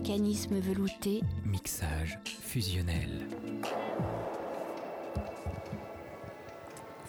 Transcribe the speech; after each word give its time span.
Mécanisme 0.00 0.60
velouté, 0.60 1.24
mixage 1.44 2.20
fusionnel. 2.24 3.26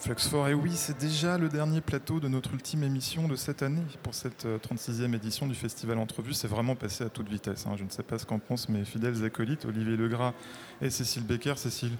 Fluxfort, 0.00 0.48
et 0.48 0.54
oui, 0.54 0.72
c'est 0.74 0.98
déjà 0.98 1.38
le 1.38 1.48
dernier 1.48 1.82
plateau 1.82 2.18
de 2.18 2.26
notre 2.26 2.52
ultime 2.52 2.82
émission 2.82 3.28
de 3.28 3.36
cette 3.36 3.62
année 3.62 3.84
pour 4.02 4.14
cette 4.14 4.44
euh, 4.44 4.58
36e 4.58 5.14
édition 5.14 5.46
du 5.46 5.54
Festival 5.54 5.98
Entrevue. 5.98 6.34
C'est 6.34 6.48
vraiment 6.48 6.74
passé 6.74 7.04
à 7.04 7.10
toute 7.10 7.28
vitesse. 7.28 7.64
hein. 7.68 7.76
Je 7.78 7.84
ne 7.84 7.90
sais 7.90 8.02
pas 8.02 8.18
ce 8.18 8.26
qu'en 8.26 8.40
pensent 8.40 8.68
mes 8.68 8.84
fidèles 8.84 9.24
acolytes, 9.24 9.66
Olivier 9.66 9.96
Legras 9.96 10.32
et 10.82 10.90
Cécile 10.90 11.22
Becker. 11.22 11.58
Cécile 11.58 11.92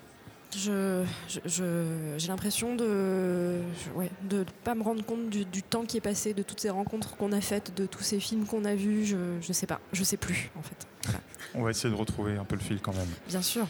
Je, 0.57 1.05
j'ai 1.47 2.29
l'impression 2.29 2.75
de 2.75 3.61
je- 3.63 3.91
ouais, 3.95 4.11
de 4.29 4.39
ne 4.39 4.45
pas 4.65 4.75
me 4.75 4.83
rendre 4.83 5.05
compte 5.05 5.31
du, 5.31 5.45
du 5.45 5.63
temps 5.63 5.85
qui 5.85 5.97
est 5.97 6.01
passé, 6.01 6.35
de 6.35 6.43
toutes 6.43 6.61
ces 6.61 6.71
rencontres 6.71 7.17
qu'on 7.17 7.33
a 7.33 7.41
faites, 7.41 7.75
de 7.77 7.87
tous 7.87 8.03
ces 8.03 8.19
films 8.21 8.47
qu'on 8.47 8.65
a 8.65 8.75
vus. 8.75 9.07
Je 9.07 9.17
ne 9.17 9.53
sais 9.53 9.67
pas, 9.67 9.81
je 9.93 10.03
sais 10.03 10.17
plus 10.17 10.51
en 10.59 10.63
fait. 10.63 10.87
Voilà. 11.05 11.21
On 11.55 11.63
va 11.63 11.71
essayer 11.71 11.93
de 11.93 11.99
retrouver 11.99 12.37
un 12.37 12.45
peu 12.45 12.55
le 12.57 12.61
fil 12.61 12.81
quand 12.81 12.95
même. 12.95 13.09
Bien 13.29 13.43
sûr. 13.43 13.67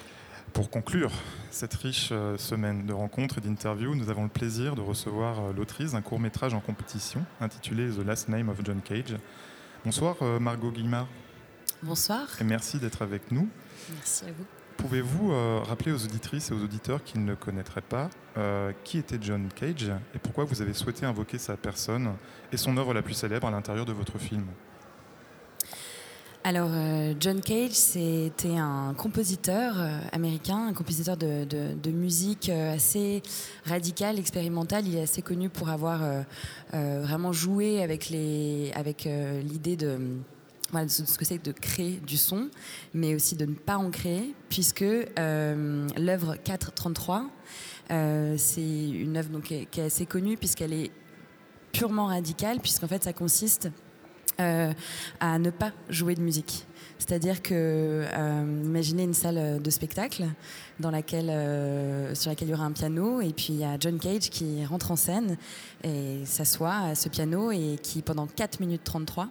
Pour 0.53 0.69
conclure 0.69 1.13
cette 1.51 1.75
riche 1.75 2.09
euh, 2.13 2.37
semaine 2.37 2.85
de 2.85 2.93
rencontres 2.93 3.39
et 3.39 3.41
d'interviews, 3.41 3.95
nous 3.95 4.11
avons 4.11 4.25
le 4.25 4.29
plaisir 4.29 4.75
de 4.75 4.81
recevoir 4.81 5.39
euh, 5.41 5.53
l'autrice 5.53 5.93
d'un 5.93 6.03
court-métrage 6.03 6.55
en 6.55 6.61
compétition 6.61 7.25
intitulé 7.41 7.89
The 7.89 8.05
Last 8.05 8.29
Name 8.29 8.49
of 8.49 8.57
John 8.65 8.81
Cage. 8.83 9.17
Bonsoir 9.85 10.17
euh, 10.23 10.39
Margot 10.41 10.71
Guillemard 10.73 11.07
Bonsoir, 11.83 12.27
et 12.41 12.45
merci 12.45 12.79
d'être 12.79 13.01
avec 13.03 13.31
nous. 13.31 13.49
merci 13.95 14.25
à 14.25 14.33
vous. 14.33 14.45
Pouvez-vous 14.81 15.33
euh, 15.33 15.61
rappeler 15.63 15.93
aux 15.93 16.05
auditrices 16.05 16.51
et 16.51 16.55
aux 16.55 16.65
auditeurs 16.65 17.05
qui 17.05 17.19
ne 17.19 17.27
le 17.27 17.37
connaîtraient 17.37 17.83
pas 17.83 18.09
euh, 18.39 18.73
qui 18.83 18.97
était 18.97 19.19
John 19.21 19.49
Cage 19.55 19.93
et 20.15 20.19
pourquoi 20.19 20.45
vous 20.45 20.63
avez 20.63 20.73
souhaité 20.73 21.05
invoquer 21.05 21.37
sa 21.37 21.59
personne 21.59 22.15
et 22.51 22.57
son 22.57 22.75
œuvre 22.79 22.95
la 22.95 23.03
plus 23.03 23.13
célèbre 23.13 23.47
à 23.47 23.51
l'intérieur 23.51 23.85
de 23.85 23.93
votre 23.93 24.19
film? 24.19 24.47
Alors, 26.45 26.71
euh, 26.73 27.13
John 27.21 27.43
Cage, 27.43 27.73
c'était 27.73 28.57
un 28.57 28.95
compositeur 28.95 29.75
américain, 30.13 30.69
un 30.69 30.73
compositeur 30.73 31.19
de, 31.19 31.91
musique 31.91 32.49
assez 32.49 33.23
radical, 33.67 34.19
expérimental. 34.19 34.89
Il 34.89 34.97
est 34.97 35.03
assez 35.03 35.21
connu 35.21 35.51
pour 35.51 35.69
avoir 35.69 36.01
vraiment 36.73 37.33
joué 37.33 37.83
avec 37.83 38.09
les, 38.09 38.73
avec 38.75 39.05
l'idée 39.05 39.77
de 39.77 39.99
de 40.73 40.89
ce 40.89 41.19
que 41.19 41.25
c'est 41.25 41.45
de 41.45 41.53
créer 41.53 42.01
du 42.07 42.17
son, 42.17 42.49
mais 42.95 43.15
aussi 43.15 43.35
de 43.37 43.45
ne 43.45 43.55
pas 43.55 43.77
en 43.77 43.91
créer, 43.91 44.35
puisque 44.49 44.83
euh, 44.83 45.89
l'œuvre 45.97 46.37
433, 46.37 47.29
euh, 47.91 48.35
c'est 48.39 48.89
une 48.91 49.17
œuvre 49.17 49.31
donc, 49.31 49.45
qui, 49.45 49.81
est, 49.81 49.85
assez 49.85 50.07
connue, 50.07 50.37
puisqu'elle 50.37 50.73
est 50.73 50.91
purement 51.73 52.07
radicale, 52.07 52.61
puisqu'en 52.61 52.87
fait 52.87 53.03
ça 53.03 53.13
consiste 53.13 53.69
euh, 54.41 54.73
à 55.19 55.39
ne 55.39 55.51
pas 55.51 55.73
jouer 55.89 56.15
de 56.15 56.23
musique. 56.23 56.67
C'est-à-dire 56.99 57.43
que, 57.43 58.05
imaginez 58.65 59.05
une 59.05 59.15
salle 59.15 59.61
de 59.61 59.71
spectacle 59.71 60.27
dans 60.79 60.91
laquelle, 60.91 62.15
sur 62.15 62.31
laquelle 62.31 62.49
il 62.49 62.51
y 62.51 62.55
aura 62.55 62.65
un 62.65 62.73
piano, 62.73 63.23
et 63.23 63.33
puis 63.33 63.49
il 63.51 63.57
y 63.57 63.65
a 63.65 63.77
John 63.81 63.99
Cage 63.99 64.29
qui 64.29 64.65
rentre 64.67 64.91
en 64.91 64.97
scène 64.97 65.39
et 65.83 66.21
s'assoit 66.27 66.77
à 66.77 66.95
ce 66.95 67.09
piano 67.09 67.51
et 67.51 67.79
qui, 67.83 68.03
pendant 68.03 68.27
4 68.27 68.61
minutes 68.61 68.85
33, 68.85 69.31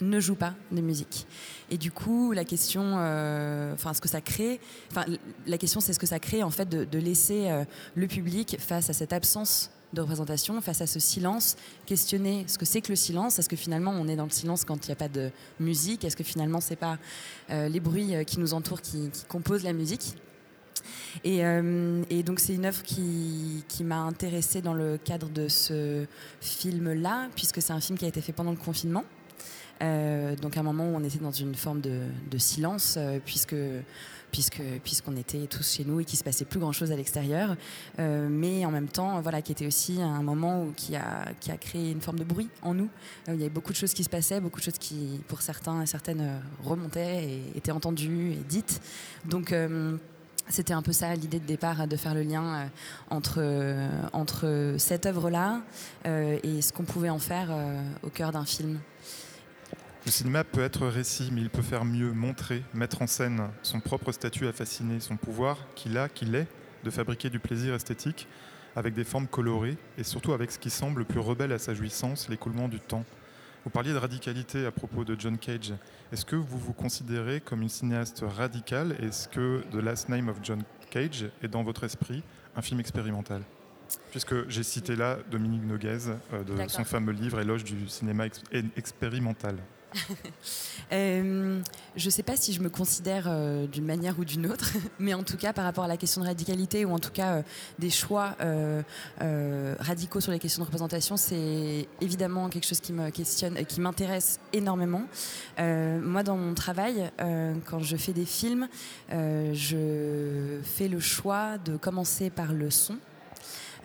ne 0.00 0.20
joue 0.20 0.34
pas 0.34 0.54
de 0.72 0.80
musique. 0.80 1.26
Et 1.70 1.78
du 1.78 1.90
coup, 1.90 2.32
la 2.32 2.44
question, 2.44 2.94
euh, 2.98 3.74
enfin, 3.74 3.94
ce 3.94 4.00
que 4.00 4.08
ça 4.08 4.20
crée, 4.20 4.60
enfin, 4.90 5.04
la 5.46 5.58
question, 5.58 5.80
c'est 5.80 5.92
ce 5.92 5.98
que 5.98 6.06
ça 6.06 6.18
crée 6.18 6.42
en 6.42 6.50
fait 6.50 6.68
de, 6.68 6.98
laisser 6.98 7.50
euh, 7.50 7.64
le 7.94 8.06
public 8.06 8.56
face 8.58 8.90
à 8.90 8.92
cette 8.92 9.12
absence 9.12 9.70
de 9.92 10.00
représentation, 10.00 10.60
face 10.60 10.80
à 10.80 10.86
ce 10.86 10.98
silence, 10.98 11.56
questionner 11.86 12.44
ce 12.48 12.58
que 12.58 12.64
c'est 12.64 12.80
que 12.80 12.90
le 12.90 12.96
silence. 12.96 13.38
Est-ce 13.38 13.48
que 13.48 13.56
finalement 13.56 13.92
on 13.92 14.08
est 14.08 14.16
dans 14.16 14.24
le 14.24 14.30
silence 14.30 14.64
quand 14.64 14.86
il 14.86 14.90
n'y 14.90 14.92
a 14.92 14.96
pas 14.96 15.08
de 15.08 15.30
musique? 15.60 16.04
Est-ce 16.04 16.16
que 16.16 16.24
finalement 16.24 16.60
c'est 16.60 16.76
pas 16.76 16.98
euh, 17.50 17.68
les 17.68 17.80
bruits 17.80 18.12
qui 18.26 18.40
nous 18.40 18.54
entourent 18.54 18.82
qui, 18.82 19.10
composent 19.28 19.64
la 19.64 19.72
musique? 19.72 20.14
Et, 21.24 21.42
donc 22.22 22.40
c'est 22.40 22.54
une 22.54 22.66
œuvre 22.66 22.82
qui 22.82 23.64
m'a 23.80 24.00
intéressée 24.00 24.60
dans 24.60 24.74
le 24.74 24.98
cadre 24.98 25.28
de 25.28 25.48
ce 25.48 26.04
film-là, 26.40 27.28
puisque 27.34 27.62
c'est 27.62 27.72
un 27.72 27.80
film 27.80 27.98
qui 27.98 28.04
a 28.04 28.08
été 28.08 28.20
fait 28.20 28.32
pendant 28.32 28.50
le 28.50 28.56
confinement. 28.56 29.04
Euh, 29.82 30.36
donc 30.36 30.56
un 30.56 30.62
moment 30.62 30.84
où 30.84 30.96
on 30.96 31.04
était 31.04 31.18
dans 31.18 31.30
une 31.30 31.54
forme 31.54 31.80
de, 31.80 32.38
silence, 32.38 32.96
euh, 32.98 33.18
puisque 33.24 33.56
puisque 34.32 34.60
puisqu'on 34.82 35.16
était 35.16 35.46
tous 35.46 35.76
chez 35.76 35.84
nous 35.84 36.00
et 36.00 36.04
qu'il 36.04 36.18
se 36.18 36.24
passait 36.24 36.44
plus 36.44 36.60
grand 36.60 36.72
chose 36.72 36.92
à 36.92 36.96
l'extérieur, 36.96 37.56
Euh, 37.98 38.28
mais 38.30 38.64
en 38.66 38.70
même 38.70 38.88
temps 38.88 39.20
voilà 39.20 39.40
qui 39.40 39.52
était 39.52 39.66
aussi 39.66 40.00
un 40.02 40.22
moment 40.22 40.66
qui 40.76 40.96
a 40.96 41.32
qui 41.40 41.50
a 41.50 41.56
créé 41.56 41.90
une 41.90 42.00
forme 42.00 42.18
de 42.18 42.24
bruit 42.24 42.48
en 42.62 42.74
nous. 42.74 42.88
Il 43.28 43.34
y 43.34 43.42
avait 43.42 43.48
beaucoup 43.48 43.72
de 43.72 43.76
choses 43.76 43.94
qui 43.94 44.04
se 44.04 44.10
passaient, 44.10 44.40
beaucoup 44.40 44.58
de 44.60 44.64
choses 44.64 44.78
qui 44.78 45.20
pour 45.28 45.42
certains 45.42 45.82
et 45.82 45.86
certaines 45.86 46.40
remontaient 46.64 47.24
et 47.24 47.42
étaient 47.56 47.72
entendues 47.72 48.32
et 48.32 48.44
dites. 48.48 48.80
Donc 49.24 49.54
c'était 50.48 50.74
un 50.74 50.82
peu 50.82 50.92
ça 50.92 51.14
l'idée 51.14 51.40
de 51.40 51.46
départ, 51.46 51.88
de 51.88 51.96
faire 51.96 52.14
le 52.14 52.22
lien 52.22 52.70
entre, 53.10 53.42
entre 54.12 54.74
cette 54.78 55.06
œuvre-là 55.06 55.62
et 56.04 56.62
ce 56.62 56.72
qu'on 56.72 56.84
pouvait 56.84 57.10
en 57.10 57.18
faire 57.18 57.48
au 58.02 58.10
cœur 58.10 58.32
d'un 58.32 58.44
film. 58.44 58.78
Le 60.06 60.12
cinéma 60.12 60.44
peut 60.44 60.62
être 60.62 60.86
récit, 60.86 61.30
mais 61.32 61.40
il 61.40 61.50
peut 61.50 61.62
faire 61.62 61.84
mieux, 61.84 62.12
montrer, 62.12 62.62
mettre 62.72 63.02
en 63.02 63.08
scène 63.08 63.50
son 63.62 63.80
propre 63.80 64.12
statut 64.12 64.46
à 64.46 64.52
fasciner, 64.52 65.00
son 65.00 65.16
pouvoir 65.16 65.58
qu'il 65.74 65.98
a, 65.98 66.08
qu'il 66.08 66.36
est, 66.36 66.46
de 66.84 66.90
fabriquer 66.90 67.28
du 67.28 67.40
plaisir 67.40 67.74
esthétique 67.74 68.28
avec 68.76 68.94
des 68.94 69.02
formes 69.02 69.26
colorées 69.26 69.76
et 69.98 70.04
surtout 70.04 70.32
avec 70.32 70.52
ce 70.52 70.60
qui 70.60 70.70
semble 70.70 71.00
le 71.00 71.04
plus 71.06 71.18
rebelle 71.18 71.50
à 71.50 71.58
sa 71.58 71.74
jouissance, 71.74 72.28
l'écoulement 72.28 72.68
du 72.68 72.78
temps. 72.78 73.04
Vous 73.64 73.70
parliez 73.70 73.92
de 73.92 73.98
radicalité 73.98 74.64
à 74.64 74.70
propos 74.70 75.04
de 75.04 75.16
John 75.18 75.38
Cage. 75.38 75.74
Est-ce 76.12 76.24
que 76.24 76.36
vous 76.36 76.58
vous 76.58 76.72
considérez 76.72 77.40
comme 77.40 77.62
une 77.62 77.68
cinéaste 77.68 78.22
radicale? 78.24 78.94
Est-ce 79.02 79.26
que 79.26 79.62
The 79.72 79.82
Last 79.82 80.08
Name 80.08 80.28
of 80.28 80.36
John 80.40 80.62
Cage 80.88 81.28
est 81.42 81.48
dans 81.48 81.64
votre 81.64 81.82
esprit 81.82 82.22
un 82.54 82.62
film 82.62 82.78
expérimental? 82.78 83.42
Puisque 84.12 84.48
j'ai 84.48 84.62
cité 84.62 84.94
là 84.94 85.18
Dominique 85.32 85.64
Noguez 85.64 85.98
euh, 86.32 86.44
de 86.44 86.68
son 86.68 86.84
fameux 86.84 87.12
livre 87.12 87.40
Éloge 87.40 87.64
du 87.64 87.88
cinéma 87.88 88.26
ex- 88.26 88.42
expérimental. 88.76 89.56
Euh, 90.92 91.60
je 91.96 92.04
ne 92.04 92.10
sais 92.10 92.22
pas 92.22 92.36
si 92.36 92.52
je 92.52 92.60
me 92.60 92.68
considère 92.68 93.24
euh, 93.26 93.66
d'une 93.66 93.84
manière 93.84 94.20
ou 94.20 94.24
d'une 94.24 94.46
autre, 94.46 94.70
mais 95.00 95.14
en 95.14 95.24
tout 95.24 95.36
cas 95.36 95.52
par 95.52 95.64
rapport 95.64 95.82
à 95.82 95.88
la 95.88 95.96
question 95.96 96.20
de 96.20 96.26
radicalité 96.26 96.84
ou 96.84 96.92
en 96.92 97.00
tout 97.00 97.10
cas 97.10 97.32
euh, 97.32 97.42
des 97.80 97.90
choix 97.90 98.36
radicaux 99.80 100.20
sur 100.20 100.30
les 100.30 100.38
questions 100.38 100.62
de 100.62 100.66
représentation, 100.66 101.16
c'est 101.16 101.88
évidemment 102.00 102.48
quelque 102.48 102.68
chose 102.68 102.80
qui 102.80 103.80
m'intéresse 103.80 104.38
énormément. 104.52 105.06
Moi, 105.58 106.22
dans 106.22 106.36
mon 106.36 106.54
travail, 106.54 107.10
quand 107.64 107.80
je 107.80 107.96
fais 107.96 108.12
des 108.12 108.24
films, 108.24 108.68
je 109.10 110.60
fais 110.62 110.86
le 110.86 111.00
choix 111.00 111.58
de 111.58 111.76
commencer 111.76 112.30
par 112.30 112.52
le 112.52 112.70
son. 112.70 112.96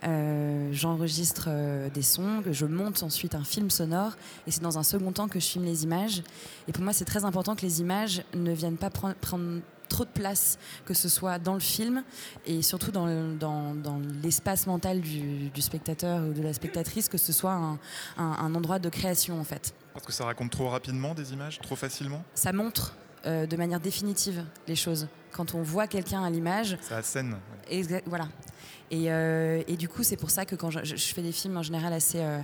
Euh, 0.04 0.70
J'enregistre 0.72 1.46
euh, 1.48 1.90
des 1.90 2.02
sons, 2.02 2.42
que 2.44 2.52
je 2.54 2.66
monte 2.66 3.04
ensuite 3.04 3.36
un 3.36 3.44
film 3.44 3.70
sonore, 3.70 4.14
et 4.48 4.52
c'est 4.52 4.62
dans 4.64 4.78
un 4.78 4.84
second 4.84 5.12
temps 5.12 5.28
que 5.28 5.40
je 5.40 5.46
filme 5.46 5.66
les 5.66 5.84
images. 5.84 6.24
Et 6.68 6.72
pour 6.72 6.84
moi, 6.84 6.94
c'est 6.94 7.06
très 7.06 7.26
important 7.26 7.56
que 7.56 7.62
les 7.62 7.82
images 7.82 8.24
ne 8.34 8.52
viennent 8.52 8.78
pas 8.78 8.90
prendre, 8.90 9.16
prendre 9.16 9.60
trop 9.90 10.06
de 10.06 10.10
place, 10.10 10.58
que 10.86 10.94
ce 10.94 11.10
soit 11.10 11.38
dans 11.38 11.54
le 11.54 11.60
film 11.60 12.04
et 12.46 12.62
surtout 12.62 12.92
dans, 12.92 13.06
le- 13.06 13.36
dans, 13.38 13.76
dans 13.76 14.00
l'espace 14.24 14.66
mental 14.66 15.02
du, 15.02 15.50
du 15.50 15.62
spectateur 15.62 16.24
ou 16.24 16.32
de 16.32 16.42
la 16.42 16.54
spectatrice, 16.54 17.10
que 17.10 17.18
ce 17.18 17.34
soit 17.34 17.52
un, 17.52 17.74
un- 18.18 18.38
un 18.40 18.56
endroit 18.56 18.80
de 18.80 18.88
création 18.88 19.38
en 19.40 19.44
fait. 19.44 19.74
Parce 19.94 20.06
que 20.06 20.14
ça 20.14 20.24
raconte 20.24 20.52
trop 20.52 20.70
rapidement 20.70 21.14
des 21.14 21.34
images, 21.34 21.60
trop 21.60 21.76
facilement? 21.76 22.24
Ça 22.36 22.54
montre 22.54 22.96
euh, 23.26 23.46
de 23.46 23.58
manière 23.58 23.82
définitive 23.82 24.46
les 24.66 24.78
choses. 24.78 25.10
Quand 25.34 25.54
on 25.56 25.62
voit 25.62 25.88
quelqu'un 25.88 26.24
à 26.24 26.30
l'image, 26.30 26.78
Ça 26.82 26.98
assène. 26.98 27.36
Exa- 27.70 28.02
voilà. 28.06 28.30
Et, 28.92 29.10
euh, 29.10 29.64
et 29.70 29.78
du 29.78 29.88
coup, 29.88 30.04
c'est 30.04 30.18
pour 30.18 30.30
ça 30.30 30.46
que 30.46 30.56
quand 30.56 30.70
je, 30.70 30.96
fais 30.96 31.22
des 31.22 31.32
films 31.32 31.56
en 31.56 31.64
général 31.64 31.94
assez 31.94 32.20
euh, 32.20 32.40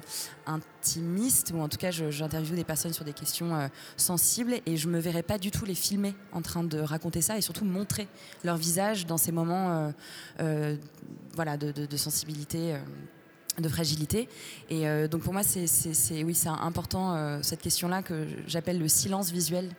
intimistes, 0.45 1.51
ou 1.53 1.59
en 1.59 1.67
tout 1.67 1.77
cas, 1.77 1.91
j'interviewe 1.91 2.55
des 2.55 2.63
personnes 2.63 2.93
sur 2.93 3.03
des 3.03 3.11
questions 3.11 3.53
euh, 3.53 3.67
sensibles, 3.97 4.55
et 4.65 4.77
je 4.77 4.87
me 4.87 4.97
verrais 4.97 5.23
pas 5.23 5.37
du 5.37 5.51
tout 5.51 5.65
les 5.65 5.75
filmer 5.75 6.15
en 6.31 6.41
train 6.41 6.63
de 6.63 6.79
raconter 6.79 7.21
ça, 7.21 7.37
et 7.37 7.41
surtout 7.41 7.65
montrer 7.65 8.07
leur 8.45 8.55
visage 8.55 9.05
dans 9.05 9.17
ces 9.17 9.33
moments 9.33 9.93
voilà, 11.35 11.57
de, 11.57 11.97
sensibilité. 11.97 12.77
de 13.59 13.69
fragilité 13.69 14.29
et 14.69 14.85
donc 15.07 15.23
pour 15.23 15.33
moi 15.33 15.41
c'est 15.43 16.23
oui 16.23 16.37
important 16.45 17.41
cette 17.41 17.61
question 17.61 17.87
là 17.87 18.03
que 18.03 18.27
j'appelle 18.45 18.77
le 18.77 18.87
silence 18.87 19.31
visuel 19.31 19.69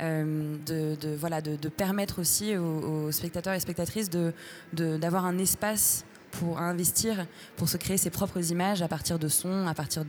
de, 0.00 0.94
de- 0.96 1.14
voilà, 1.16 1.40
de, 1.40 1.68
permettre 1.68 2.20
aussi 2.20 2.56
aux, 2.56 3.12
spectateurs 3.12 3.54
et 3.54 3.60
spectatrices 3.60 4.10
d'avoir 4.72 5.24
un 5.26 5.38
espace 5.38 6.04
pour 6.30 6.60
investir, 6.60 7.26
pour 7.56 7.68
se 7.68 7.76
créer 7.76 7.96
ses 7.96 8.10
propres 8.10 8.50
images 8.50 8.82
à 8.82 8.88
partir 8.88 9.18
de 9.18 9.28
sons, 9.28 9.66
à 9.66 9.74
partir 9.74 10.04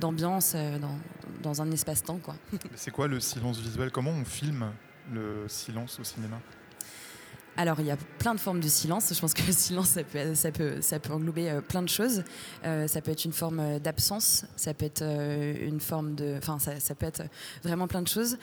d'ambiance, 0.00 0.54
euh, 0.56 0.78
dans, 0.78 0.98
dans 1.42 1.62
un 1.62 1.70
espace-temps. 1.70 2.18
C'est 2.74 2.90
quoi 2.90 3.06
le 3.06 3.20
silence 3.20 3.58
visuel? 3.58 3.90
Comment 3.90 4.10
on 4.10 4.24
filme 4.24 4.72
le 5.12 5.44
silence 5.48 5.98
au 6.00 6.04
cinéma? 6.04 6.40
Alors, 7.60 7.78
il 7.78 7.84
y 7.84 7.90
a 7.90 7.98
plein 8.18 8.34
de 8.34 8.40
formes 8.40 8.60
de 8.60 8.68
silence. 8.68 9.12
Je 9.12 9.20
pense 9.20 9.34
que 9.34 9.42
le 9.46 9.52
silence, 9.52 9.98
ça 10.32 10.50
peut, 10.50 11.12
englober 11.12 11.50
euh, 11.50 11.60
plein 11.60 11.82
de 11.82 11.90
choses. 11.90 12.24
Euh, 12.64 12.88
ça 12.88 13.02
peut 13.02 13.10
être 13.10 13.26
une 13.26 13.34
forme 13.34 13.60
euh, 13.60 13.78
d'absence, 13.78 14.46
ça 14.56 14.72
peut 14.72 14.86
être 14.86 15.02
une 15.02 15.78
forme 15.78 16.14
de. 16.14 16.36
Enfin, 16.38 16.58
ça, 16.58 16.94
peut 16.94 17.04
être 17.04 17.24
vraiment 17.62 17.86
plein 17.86 18.00
de 18.00 18.08
choses. 18.08 18.38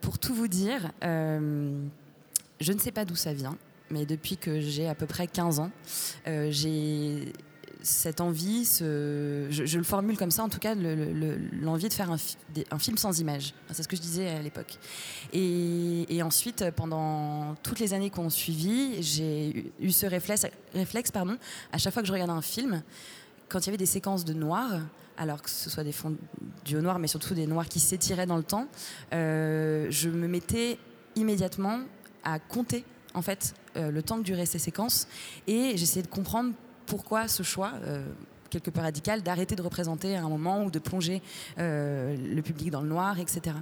pour 0.00 0.18
tout 0.18 0.34
vous 0.34 0.48
dire, 0.48 0.90
je 1.02 2.72
ne 2.72 2.78
sais 2.80 2.90
pas 2.90 3.04
d'où 3.04 3.14
ça 3.14 3.32
vient, 3.32 3.56
mais 3.90 4.06
depuis 4.06 4.36
que 4.36 4.58
j'ai 4.58 4.88
à 4.88 4.96
peu 4.96 5.06
près 5.06 5.28
15 5.28 5.60
ans, 5.60 5.70
j'ai 6.26 7.32
cette 7.86 8.20
envie, 8.20 8.64
je, 8.80 9.76
le 9.76 9.84
formule 9.84 10.18
comme 10.18 10.32
ça, 10.32 10.42
en 10.42 10.48
tout 10.48 10.58
cas, 10.58 10.74
l'envie 10.74 11.88
de 11.88 11.92
faire 11.92 12.10
un, 12.10 12.78
film 12.78 12.98
sans 12.98 13.20
image. 13.20 13.54
C'est 13.70 13.82
ce 13.82 13.88
que 13.88 13.96
je 13.96 14.02
disais 14.02 14.28
à 14.28 14.42
l'époque. 14.42 14.78
Et, 15.32 16.20
ensuite, 16.22 16.64
pendant 16.74 17.54
toutes 17.62 17.78
les 17.78 17.94
années 17.94 18.10
qu'on 18.10 18.28
suivit, 18.28 19.02
j'ai 19.02 19.72
eu 19.80 19.90
ce 19.92 20.06
réflexe, 20.06 20.46
à 21.72 21.78
chaque 21.78 21.92
fois 21.92 22.02
que 22.02 22.08
je 22.08 22.12
regardais 22.12 22.32
un 22.32 22.42
film, 22.42 22.82
quand 23.48 23.60
il 23.60 23.66
y 23.66 23.68
avait 23.68 23.76
des 23.76 23.86
séquences 23.86 24.24
de 24.24 24.32
noir, 24.32 24.80
alors 25.16 25.40
que 25.40 25.48
ce 25.48 25.70
soit 25.70 25.84
des 25.84 25.92
fonds 25.92 26.16
du 26.64 26.74
noir, 26.76 26.98
mais 26.98 27.06
surtout 27.06 27.34
des 27.34 27.46
noirs 27.46 27.68
qui 27.68 27.78
s'étiraient 27.78 28.26
dans 28.26 28.36
le 28.36 28.42
temps, 28.42 28.66
euh, 29.14 29.86
je 29.90 30.08
me 30.08 30.26
mettais 30.26 30.78
immédiatement 31.14 31.80
à 32.24 32.40
compter 32.40 32.84
en 33.14 33.22
fait 33.22 33.54
euh, 33.76 33.90
le 33.90 34.02
temps 34.02 34.18
que 34.18 34.24
duraient 34.24 34.46
ces 34.46 34.58
séquences 34.58 35.06
et 35.46 35.76
j'essayais 35.76 36.02
de 36.02 36.08
comprendre 36.08 36.52
pourquoi 36.86 37.28
ce 37.28 37.42
choix 37.42 37.72
euh, 37.84 38.04
quelque 38.50 38.70
peu 38.70 38.80
radical 38.80 39.22
d'arrêter 39.22 39.56
de 39.56 39.62
représenter 39.62 40.16
à 40.16 40.24
un 40.24 40.28
moment 40.28 40.64
ou 40.64 40.70
de 40.70 40.78
plonger 40.78 41.22
euh, 41.58 42.16
le 42.16 42.42
public 42.42 42.70
dans 42.70 42.82
le 42.82 42.88
noir, 42.88 43.18
etc. 43.18 43.56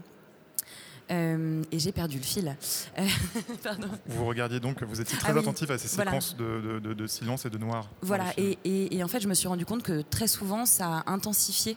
Euh, 1.10 1.62
et 1.70 1.78
j'ai 1.78 1.92
perdu 1.92 2.16
le 2.16 2.22
fil. 2.22 2.56
Vous 4.06 4.24
regardiez 4.24 4.58
donc, 4.58 4.82
vous 4.82 5.00
étiez 5.00 5.18
très 5.18 5.34
ah 5.36 5.38
attentif 5.38 5.70
à 5.70 5.76
ces 5.76 5.88
séquences 5.88 6.34
de, 6.36 7.06
silence 7.06 7.44
et 7.44 7.50
de 7.50 7.58
noir. 7.58 7.90
Voilà, 8.00 8.32
et, 8.38 8.58
et, 8.64 9.04
en 9.04 9.08
fait, 9.08 9.20
je 9.20 9.28
me 9.28 9.34
suis 9.34 9.48
rendu 9.48 9.66
compte 9.66 9.82
que 9.82 10.00
très 10.00 10.26
souvent, 10.26 10.64
ça 10.64 10.98
a 10.98 11.12
intensifié 11.12 11.76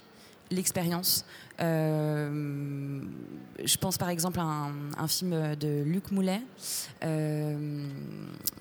l'expérience. 0.51 1.25
Euh, 1.59 3.01
je 3.63 3.77
pense 3.77 3.97
par 3.97 4.09
exemple 4.09 4.39
à 4.39 4.43
un, 4.43 5.07
film 5.07 5.55
de 5.55 5.83
Luc 5.83 6.11
Moulet, 6.11 6.41
euh, 7.03 7.87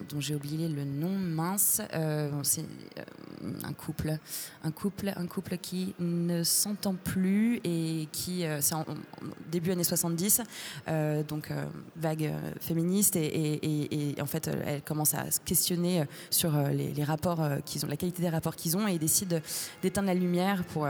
dont 0.08 0.20
j'ai 0.20 0.34
oublié 0.34 0.68
le 0.68 0.84
nom 0.84 1.10
mince. 1.10 1.82
Euh, 1.94 2.30
c'est 2.42 2.64
un 3.64 3.72
couple, 3.74 4.16
un 4.64 4.70
couple, 4.70 5.12
un 5.14 5.26
couple 5.26 5.58
qui 5.58 5.94
ne 5.98 6.42
s'entend 6.42 6.94
plus 6.94 7.60
et 7.64 8.08
qui, 8.12 8.44
c'est 8.60 8.74
en, 8.74 8.86
début 9.50 9.72
années 9.72 9.84
70, 9.84 10.42
donc 11.28 11.52
vague 11.96 12.32
féministe 12.60 13.16
et, 13.16 14.14
en 14.20 14.26
fait 14.26 14.48
elle 14.48 14.82
commence 14.82 15.14
à 15.14 15.30
se 15.30 15.40
questionner 15.40 16.04
sur 16.30 16.56
les, 16.68 17.04
rapports 17.04 17.46
qu'ils 17.66 17.84
ont, 17.84 17.88
la 17.88 17.96
qualité 17.96 18.22
des 18.22 18.30
rapports 18.30 18.56
qu'ils 18.56 18.76
ont 18.76 18.88
et 18.88 18.94
ils 18.94 18.98
décident 18.98 19.38
d'éteindre 19.82 20.08
la 20.08 20.14
lumière 20.14 20.64
pour 20.64 20.88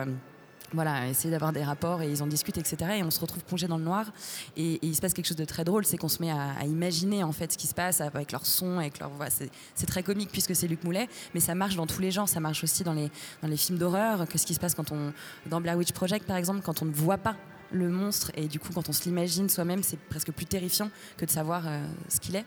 voilà, 0.72 1.08
essayer 1.08 1.30
d'avoir 1.30 1.52
des 1.52 1.62
rapports 1.62 2.02
et 2.02 2.10
ils 2.10 2.22
en 2.22 2.26
discutent, 2.26 2.58
etc. 2.58 2.98
Et 2.98 3.02
on 3.02 3.10
se 3.10 3.20
retrouve 3.20 3.42
plongé 3.44 3.66
dans 3.68 3.78
le 3.78 3.84
noir. 3.84 4.12
Et, 4.56 4.78
il 4.82 4.94
se 4.94 5.00
passe 5.00 5.14
quelque 5.14 5.26
chose 5.26 5.36
de 5.36 5.44
très 5.44 5.64
drôle, 5.64 5.84
c'est 5.84 5.96
qu'on 5.96 6.08
se 6.08 6.20
met 6.20 6.30
à, 6.30 6.64
imaginer 6.64 7.22
en 7.22 7.32
fait 7.32 7.52
ce 7.52 7.58
qui 7.58 7.66
se 7.66 7.74
passe 7.74 8.00
avec 8.00 8.32
leur 8.32 8.46
son, 8.46 8.78
avec 8.78 8.98
leur 8.98 9.10
voix. 9.10 9.26
C'est 9.30 9.86
très 9.86 10.02
comique 10.02 10.30
puisque 10.30 10.54
c'est 10.54 10.68
Luc 10.68 10.82
Moulet, 10.84 11.08
mais 11.34 11.40
ça 11.40 11.54
marche 11.54 11.76
dans 11.76 11.86
tous 11.86 12.00
les 12.00 12.10
genres. 12.10 12.28
Ça 12.28 12.40
marche 12.40 12.64
aussi 12.64 12.84
dans 12.84 12.94
les, 12.94 13.10
dans 13.42 13.48
les 13.48 13.56
films 13.56 13.78
d'horreur. 13.78 14.26
Qu'est-ce 14.28 14.46
qui 14.46 14.54
se 14.54 14.60
passe 14.60 14.74
quand 14.74 14.92
on, 14.92 15.12
dans 15.46 15.60
Blair 15.60 15.76
Witch 15.76 15.92
Project 15.92 16.26
par 16.26 16.36
exemple, 16.36 16.60
quand 16.62 16.82
on 16.82 16.86
ne 16.86 16.92
voit 16.92 17.18
pas 17.18 17.36
le 17.72 17.88
monstre 17.88 18.30
et 18.36 18.46
du 18.46 18.60
coup 18.60 18.72
quand 18.72 18.88
on 18.88 18.92
se 18.92 19.04
l'imagine 19.04 19.48
soi-même, 19.48 19.82
c'est 19.82 19.98
presque 19.98 20.32
plus 20.32 20.46
terrifiant 20.46 20.90
que 21.16 21.24
de 21.24 21.30
savoir 21.30 21.66
euh, 21.66 21.84
ce 22.08 22.20
qu'il 22.20 22.36
est. 22.36 22.44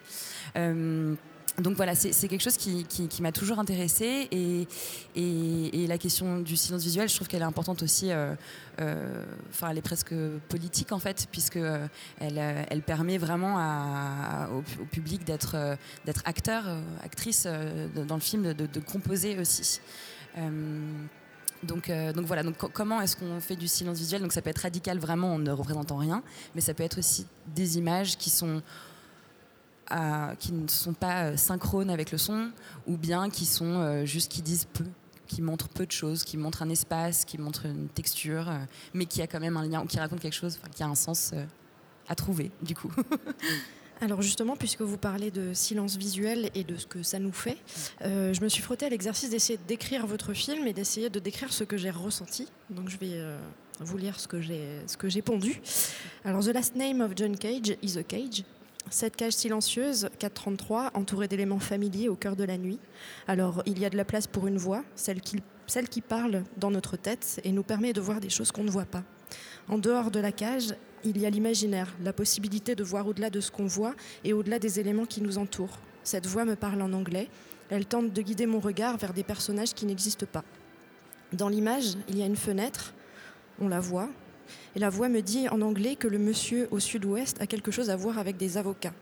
Euh, 0.58 1.16
donc 1.62 1.76
voilà, 1.76 1.96
c'est 1.96 2.28
quelque 2.28 2.42
chose 2.42 2.58
qui, 2.58 2.86
m'a 3.22 3.32
toujours 3.32 3.60
intéressée 3.60 4.28
et, 4.32 4.68
la 5.88 5.98
question 5.98 6.40
du 6.40 6.56
silence 6.56 6.84
visuel, 6.84 7.10
je 7.10 7.16
trouve 7.16 7.28
qu'elle 7.28 7.42
est 7.42 7.46
importante 7.46 7.82
aussi. 7.82 8.12
Euh, 8.12 8.36
euh, 8.80 9.26
enfin, 9.50 9.70
elle 9.72 9.78
est 9.80 9.82
presque 9.82 10.14
politique 10.48 10.92
en 10.92 11.00
fait, 11.00 11.28
puisque 11.32 11.58
euh, 11.58 11.88
elle, 12.20 12.82
permet 12.84 13.18
vraiment 13.18 13.58
au, 14.54 14.62
public 14.92 15.24
d'être 15.26 15.78
d'être 16.06 16.22
acteur, 16.26 16.64
actrice 17.04 17.48
dans 17.96 18.16
le 18.16 18.22
film, 18.22 18.54
de, 18.54 18.80
composer 18.80 19.40
aussi. 19.40 19.82
Donc, 21.64 21.92
donc, 21.92 22.26
voilà, 22.26 22.44
donc 22.44 22.56
comment 22.72 23.02
est-ce 23.02 23.18
qu'on 23.18 23.42
fait 23.42 23.56
du 23.56 23.68
silence 23.68 23.98
visuel? 23.98 24.22
Donc 24.22 24.32
ça 24.32 24.42
peut 24.42 24.50
être 24.50 24.60
radical 24.60 25.00
vraiment 25.00 25.34
en 25.34 25.40
ne 25.40 25.52
représentant 25.52 25.98
rien, 25.98 26.24
mais 26.56 26.62
ça 26.62 26.74
peut 26.74 26.84
être 26.84 27.00
aussi 27.00 27.26
des 27.48 27.78
images 27.78 28.18
qui 28.18 28.30
sont 28.30 28.62
qui 30.40 30.54
ne 30.54 30.68
sont 30.68 30.94
pas 30.94 31.26
euh, 31.26 31.38
synchrones 31.38 31.90
avec 31.90 32.12
le 32.12 32.18
son, 32.18 32.52
ou 32.88 32.98
bien 32.98 33.30
qui 33.30 33.46
sont 33.46 33.80
euh, 33.80 34.06
juste 34.06 34.32
qui 34.32 34.42
disent 34.42 34.66
peu, 34.66 34.86
qui 35.28 35.42
montrent 35.42 35.70
peu 35.70 35.86
de 35.86 35.92
choses, 35.92 36.24
qui 36.24 36.38
montrent 36.38 36.62
un 36.62 36.70
espace, 36.70 37.26
qui 37.26 37.38
montrent 37.38 37.66
une 37.66 37.88
texture, 37.88 38.50
euh, 38.50 38.58
mais 38.94 39.06
qui 39.06 39.22
a 39.22 39.28
quand 39.28 39.40
même 39.40 39.58
un 39.58 39.68
lien, 39.68 39.86
qui 39.86 40.00
raconte 40.00 40.20
quelque 40.20 40.36
chose, 40.36 40.60
qui 40.76 40.84
a 40.84 40.88
un 40.88 40.96
sens 40.96 41.34
à 42.08 42.16
trouver, 42.16 42.52
du 42.62 42.76
coup. 42.76 42.92
Alors 44.02 44.22
justement, 44.22 44.56
puisque 44.56 44.82
vous 44.82 44.98
parlez 44.98 45.30
de 45.30 45.54
silence 45.54 45.98
visuel 45.98 46.50
et 46.56 46.64
de 46.64 46.78
ce 46.78 46.88
que 46.88 47.04
ça 47.04 47.20
nous 47.20 47.34
fait, 47.34 47.58
je 48.00 48.42
me 48.42 48.48
suis 48.48 48.64
frottée 48.64 48.86
à 48.86 48.90
l'exercice 48.90 49.30
d'essayer 49.30 49.58
de 49.58 49.68
décrire 49.68 50.08
votre 50.08 50.32
film 50.32 50.66
et 50.68 50.72
d'essayer 50.72 51.10
de 51.10 51.20
décrire 51.20 51.52
ce 51.52 51.66
que 51.66 51.76
j'ai 51.76 51.90
ressenti. 51.90 52.48
Donc 52.70 52.88
je 52.88 52.98
vais 52.98 53.22
vous 53.82 53.98
lire 53.98 54.18
ce 54.18 54.30
que 54.30 54.40
j'ai 55.10 55.22
pondu. 55.22 55.62
Alors 56.24 56.46
The 56.46 56.54
Last 56.54 56.78
Name 56.78 57.02
of 57.02 57.12
John 57.14 57.36
Cage 57.36 57.76
is 57.82 57.98
a 57.98 58.04
Cage. 58.04 58.46
Cette 58.90 59.16
cage 59.16 59.34
silencieuse, 59.34 60.10
433, 60.18 60.92
entourée 60.96 61.28
d'éléments 61.28 61.60
familiers 61.60 62.10
au 62.10 62.16
cœur 62.16 62.36
de 62.36 62.44
la 62.44 62.58
nuit. 62.58 62.80
Alors, 63.28 63.62
il 63.66 63.80
y 63.80 63.86
a 63.86 63.90
de 63.90 63.98
la 63.98 64.06
place 64.06 64.26
pour 64.26 64.48
une 64.48 64.58
voix, 64.58 64.84
celle 64.96 65.22
qui, 65.22 65.44
celle 65.68 65.90
qui 65.90 66.02
parle 66.02 66.44
dans 66.58 66.72
notre 66.72 66.98
tête 66.98 67.40
et 67.44 67.52
nous 67.52 67.64
permet 67.64 67.94
de 67.94 68.02
voir 68.02 68.20
des 68.20 68.30
choses 68.30 68.52
qu'on 68.52 68.64
ne 68.64 68.72
voit 68.72 68.86
pas. 68.86 69.04
En 69.68 69.78
dehors 69.78 70.10
de 70.10 70.20
la 70.20 70.32
cage, 70.32 70.74
il 71.04 71.20
y 71.20 71.26
a 71.26 71.30
l'imaginaire, 71.30 71.94
la 72.02 72.14
possibilité 72.14 72.74
de 72.74 72.84
voir 72.84 73.08
au-delà 73.08 73.30
de 73.30 73.40
ce 73.40 73.52
qu'on 73.52 73.68
voit 73.68 73.94
et 74.24 74.34
au-delà 74.34 74.58
des 74.58 74.80
éléments 74.80 75.06
qui 75.06 75.22
nous 75.22 75.38
entourent. 75.38 75.78
Cette 76.04 76.26
voix 76.26 76.46
me 76.46 76.56
parle 76.56 76.82
en 76.82 76.92
anglais. 76.94 77.30
Elle 77.70 77.86
tente 77.86 78.12
de 78.12 78.22
guider 78.22 78.48
mon 78.48 78.60
regard 78.60 78.98
vers 78.98 79.14
des 79.14 79.24
personnages 79.24 79.76
qui 79.76 79.86
n'existent 79.86 80.26
pas. 80.26 80.44
Dans 81.34 81.50
l'image, 81.50 81.96
il 82.08 82.18
y 82.18 82.24
a 82.24 82.26
une 82.26 82.36
fenêtre, 82.36 82.96
on 83.62 83.68
la 83.68 83.80
voit, 83.80 84.10
et 84.76 84.80
la 84.80 84.90
voix 84.90 85.10
me 85.10 85.22
dit 85.22 85.48
en 85.50 85.62
anglais 85.62 85.96
que 85.96 86.08
le 86.08 86.20
monsieur 86.20 86.68
au 86.72 86.80
sud-ouest 86.80 87.42
a 87.42 87.48
quelque 87.48 87.72
chose 87.72 87.90
à 87.90 87.96
voir 87.96 88.18
avec 88.18 88.38
des 88.38 88.58
avocats. 88.58 88.94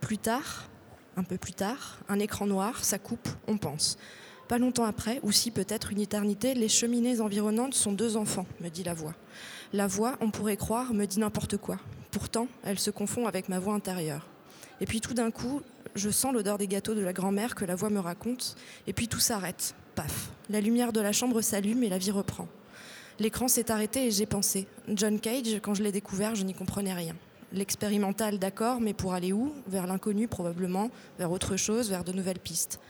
Plus 0.00 0.18
tard, 0.18 0.68
un 1.16 1.22
peu 1.22 1.36
plus 1.36 1.52
tard, 1.52 1.98
un 2.08 2.18
écran 2.18 2.46
noir, 2.46 2.84
ça 2.84 2.98
coupe, 2.98 3.28
on 3.46 3.58
pense. 3.58 3.98
Pas 4.48 4.58
longtemps 4.58 4.84
après, 4.84 5.20
ou 5.22 5.32
si 5.32 5.50
peut-être 5.50 5.90
une 5.90 6.00
éternité, 6.00 6.54
les 6.54 6.68
cheminées 6.68 7.20
environnantes 7.20 7.74
sont 7.74 7.92
deux 7.92 8.16
enfants, 8.16 8.46
me 8.60 8.68
dit 8.68 8.84
la 8.84 8.94
voix. 8.94 9.14
La 9.72 9.86
voix, 9.86 10.16
on 10.20 10.30
pourrait 10.30 10.56
croire, 10.56 10.92
me 10.92 11.06
dit 11.06 11.18
n'importe 11.18 11.56
quoi. 11.56 11.78
Pourtant, 12.10 12.48
elle 12.62 12.78
se 12.78 12.90
confond 12.90 13.26
avec 13.26 13.48
ma 13.48 13.58
voix 13.58 13.74
intérieure. 13.74 14.26
Et 14.80 14.86
puis 14.86 15.00
tout 15.00 15.14
d'un 15.14 15.30
coup, 15.30 15.62
je 15.94 16.10
sens 16.10 16.32
l'odeur 16.32 16.58
des 16.58 16.68
gâteaux 16.68 16.94
de 16.94 17.00
la 17.00 17.12
grand-mère 17.12 17.54
que 17.54 17.64
la 17.64 17.74
voix 17.74 17.90
me 17.90 18.00
raconte, 18.00 18.56
et 18.86 18.92
puis 18.92 19.08
tout 19.08 19.20
s'arrête. 19.20 19.74
Paf. 19.94 20.30
La 20.50 20.60
lumière 20.60 20.92
de 20.92 21.00
la 21.00 21.12
chambre 21.12 21.40
s'allume 21.40 21.82
et 21.84 21.88
la 21.88 21.98
vie 21.98 22.10
reprend. 22.10 22.48
L'écran 23.20 23.46
s'est 23.46 23.70
arrêté 23.70 24.06
et 24.06 24.10
j'ai 24.10 24.26
pensé. 24.26 24.66
John 24.88 25.20
Cage, 25.20 25.60
quand 25.62 25.74
je 25.74 25.82
l'ai 25.82 25.92
découvert, 25.92 26.34
je 26.34 26.44
n'y 26.44 26.54
comprenais 26.54 26.92
rien. 26.92 27.14
L'expérimental, 27.52 28.40
d'accord, 28.40 28.80
mais 28.80 28.94
pour 28.94 29.14
aller 29.14 29.32
où? 29.32 29.52
Vers 29.68 29.86
l'inconnu 29.86 30.26
probablement, 30.26 30.90
vers 31.18 31.30
autre 31.30 31.56
chose, 31.56 31.88
vers 31.88 32.02
de 32.02 32.10
nouvelles 32.10 32.40
pistes. 32.40 32.80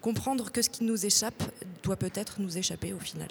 Comprendre 0.00 0.50
que 0.50 0.62
ce 0.62 0.70
qui 0.70 0.84
nous 0.84 1.04
échappe 1.04 1.42
doit 1.82 1.96
peut-être 1.96 2.40
nous 2.40 2.56
échapper 2.56 2.94
au 2.94 2.98
final. 2.98 3.28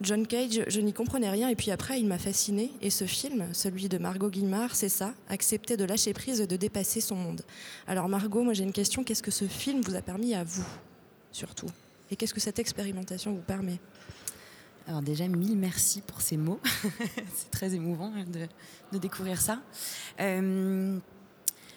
John 0.00 0.26
Cage, 0.26 0.62
je 0.68 0.80
n'y 0.80 0.92
comprenais 0.92 1.28
rien 1.28 1.48
et 1.48 1.56
puis 1.56 1.70
après 1.70 2.00
il 2.00 2.06
m'a 2.06 2.18
fasciné 2.18 2.72
et 2.80 2.90
ce 2.90 3.04
film, 3.04 3.46
celui 3.52 3.88
de 3.88 3.98
Margot 3.98 4.30
Guimard, 4.30 4.74
c'est 4.74 4.88
ça, 4.88 5.12
accepter 5.28 5.76
de 5.76 5.84
lâcher 5.84 6.12
prise 6.12 6.40
et 6.40 6.46
de 6.46 6.56
dépasser 6.56 7.00
son 7.00 7.16
monde. 7.16 7.42
Alors 7.86 8.08
Margot, 8.08 8.42
moi 8.42 8.54
j'ai 8.54 8.64
une 8.64 8.72
question, 8.72 9.04
qu'est-ce 9.04 9.22
que 9.22 9.30
ce 9.30 9.44
film 9.44 9.82
vous 9.82 9.94
a 9.94 10.02
permis 10.02 10.34
à 10.34 10.42
vous 10.42 10.66
surtout? 11.32 11.68
Et 12.10 12.16
qu'est-ce 12.16 12.34
que 12.34 12.40
cette 12.40 12.58
expérimentation 12.58 13.32
vous 13.32 13.42
permet? 13.42 13.78
Alors 14.90 15.02
déjà, 15.02 15.28
mille 15.28 15.56
merci 15.56 16.00
pour 16.00 16.20
ces 16.20 16.36
mots. 16.36 16.58
c'est 17.36 17.50
très 17.52 17.76
émouvant 17.76 18.10
de, 18.10 18.98
découvrir 18.98 19.40
ça. 19.40 19.60
Euh, 20.20 20.98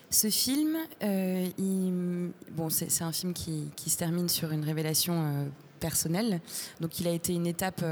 ce 0.10 0.32
film, 0.32 0.75
euh, 1.03 2.29
bon, 2.53 2.72
c'est 2.72 3.03
un 3.03 3.12
film 3.12 3.34
qui, 3.34 3.70
se 3.86 3.98
termine 3.98 4.29
sur 4.29 4.51
une 4.51 4.63
révélation 4.63 5.13
euh, 5.13 5.46
personnelle. 5.79 6.41
Donc 6.79 7.00
il 7.00 7.08
a 7.08 7.12
été 7.12 7.36
une 7.36 7.46
étape 7.46 7.86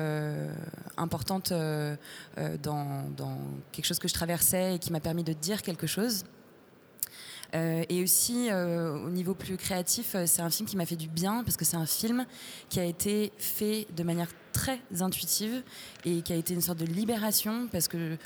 importante 0.98 1.54
dans, 1.54 3.38
quelque 3.72 3.86
chose 3.86 4.00
que 4.00 4.08
je 4.08 4.16
traversais 4.16 4.74
et 4.74 4.80
qui 4.80 4.92
m'a 4.92 5.02
permis 5.02 5.24
de 5.24 5.34
dire 5.34 5.62
quelque 5.62 5.86
chose. 5.86 6.24
Et 7.54 8.04
aussi, 8.04 8.50
au 8.52 9.10
niveau 9.10 9.34
plus 9.34 9.58
créatif, 9.58 10.16
c'est 10.26 10.42
un 10.42 10.50
film 10.50 10.68
qui 10.70 10.78
m'a 10.78 10.86
fait 10.86 10.96
du 10.96 11.08
bien 11.10 11.44
parce 11.44 11.58
que 11.58 11.66
c'est 11.66 11.78
un 11.78 11.86
film 11.86 12.26
qui 12.70 12.80
a 12.80 12.86
été 12.86 13.32
fait 13.38 13.88
de 13.96 14.04
manière 14.04 14.30
très 14.54 14.80
intuitive 15.00 15.62
et 16.06 16.22
qui 16.22 16.32
a 16.34 16.36
été 16.36 16.54
une 16.54 16.62
sorte 16.62 16.80
de 16.80 16.86
libération 16.86 17.68
parce 17.72 17.88
que 17.88 18.18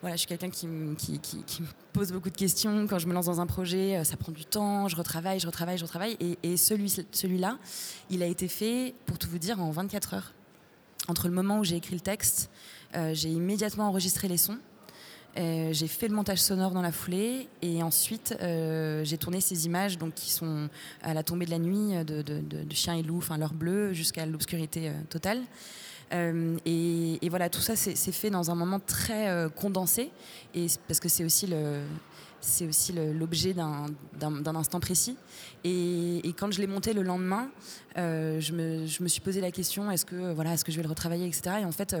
voilà, 0.00 0.16
je 0.16 0.20
suis 0.20 0.26
quelqu'un 0.28 0.50
qui, 0.50 0.66
me- 0.66 0.96
pose 1.92 2.10
beaucoup 2.10 2.28
de 2.30 2.36
questions. 2.36 2.86
Quand 2.88 2.98
je 2.98 3.06
me 3.06 3.12
lance 3.14 3.26
dans 3.26 3.40
un 3.40 3.46
projet, 3.46 3.98
euh, 3.98 4.04
ça 4.04 4.16
prend 4.16 4.32
du 4.32 4.44
temps, 4.44 4.88
je 4.88 4.96
retravaille, 4.96 5.38
je 5.38 5.46
retravaille, 5.46 5.78
je 5.78 5.84
retravaille. 5.84 6.16
Et, 6.18 6.38
et 6.42 6.56
celui, 6.56 6.92
celui-là, 7.12 7.56
il 8.10 8.20
a 8.24 8.26
été 8.26 8.48
fait, 8.48 8.94
pour 9.06 9.16
tout 9.18 9.28
vous 9.30 9.38
dire, 9.38 9.60
en 9.62 9.70
24 9.70 10.14
heures. 10.14 10.32
Entre 11.06 11.28
le 11.28 11.34
moment 11.34 11.60
où 11.60 11.64
j'ai 11.64 11.76
écrit 11.76 11.94
le 11.94 12.00
texte, 12.00 12.50
euh, 12.96 13.12
j'ai 13.14 13.28
immédiatement 13.28 13.86
enregistré 13.86 14.26
les 14.26 14.38
sons. 14.38 14.58
Euh, 15.38 15.72
j'ai 15.72 15.86
fait 15.88 16.08
le 16.08 16.14
montage 16.14 16.40
sonore 16.42 16.72
dans 16.72 16.82
la 16.82 16.92
foulée 16.92 17.48
et 17.62 17.82
ensuite 17.82 18.36
euh, 18.42 19.02
j'ai 19.02 19.16
tourné 19.16 19.40
ces 19.40 19.64
images 19.64 19.96
donc, 19.96 20.12
qui 20.14 20.30
sont 20.30 20.68
à 21.02 21.14
la 21.14 21.22
tombée 21.22 21.46
de 21.46 21.50
la 21.50 21.58
nuit 21.58 21.94
de, 22.04 22.20
de- 22.20 22.40
de- 22.40 22.74
chiens 22.74 22.94
et 22.96 23.02
loups, 23.02 23.16
enfin 23.18 23.38
leur 23.38 23.54
bleu 23.54 23.94
jusqu'à 23.94 24.26
l'obscurité 24.26 24.88
euh, 24.88 24.92
totale. 25.08 25.40
Euh, 26.12 26.58
et, 26.66 27.18
voilà, 27.30 27.48
tout 27.48 27.62
ça 27.62 27.76
c'est 27.76 28.12
fait 28.12 28.28
dans 28.28 28.50
un 28.50 28.54
moment 28.54 28.78
très 28.78 29.30
euh, 29.30 29.48
condensé 29.48 30.10
et 30.54 30.66
parce 30.86 31.00
que 31.00 31.08
c'est 31.08 31.24
aussi 31.24 31.46
le 31.46 31.80
c'est 32.44 32.66
aussi 32.66 32.92
l'objet 32.92 33.54
d'un 33.54 33.86
instant 34.56 34.80
précis. 34.80 35.16
Et, 35.64 36.18
et 36.28 36.32
quand 36.32 36.50
je 36.52 36.60
l'ai 36.60 36.66
monté 36.66 36.92
le 36.92 37.02
lendemain, 37.02 37.48
euh, 37.96 38.40
je, 38.40 38.52
me, 38.52 38.84
je 38.84 39.02
me 39.02 39.08
suis 39.08 39.20
posé 39.20 39.40
la 39.40 39.52
question 39.52 39.90
est-ce 39.92 40.04
que 40.04 40.32
voilà, 40.34 40.52
est-ce 40.52 40.64
que 40.64 40.72
je 40.72 40.76
vais 40.76 40.82
le 40.82 40.88
retravailler, 40.88 41.26
etc. 41.26 41.58
Et 41.62 41.64
en 41.64 41.72
fait. 41.72 41.96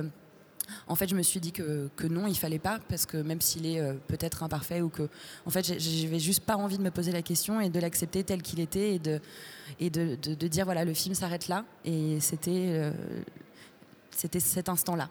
En 0.86 0.94
fait, 0.94 1.08
je 1.08 1.14
me 1.14 1.22
suis 1.22 1.40
dit 1.40 1.52
que, 1.52 1.90
non, 2.08 2.26
il 2.26 2.36
fallait 2.36 2.58
pas, 2.58 2.78
parce 2.88 3.06
que 3.06 3.16
même 3.16 3.40
s'il 3.40 3.66
est 3.66 3.80
euh, 3.80 3.94
peut-être 4.08 4.42
imparfait 4.42 4.80
ou 4.80 4.88
que, 4.88 5.08
en 5.46 5.50
fait, 5.50 5.78
j'avais 5.78 6.18
juste 6.18 6.44
pas 6.44 6.56
envie 6.56 6.78
de 6.78 6.82
me 6.82 6.90
poser 6.90 7.12
la 7.12 7.22
question 7.22 7.60
et 7.60 7.70
de 7.70 7.80
l'accepter 7.80 8.24
tel 8.24 8.42
qu'il 8.42 8.60
était 8.60 9.00
et 9.80 9.90
de 9.90 10.48
dire 10.48 10.64
voilà, 10.64 10.84
le 10.84 10.94
film 10.94 11.14
s'arrête 11.14 11.48
là. 11.48 11.64
Et 11.84 12.20
c'était 12.20 12.68
euh, 12.70 12.92
c'était 14.16 14.40
cet 14.40 14.68
instant-là. 14.68 15.08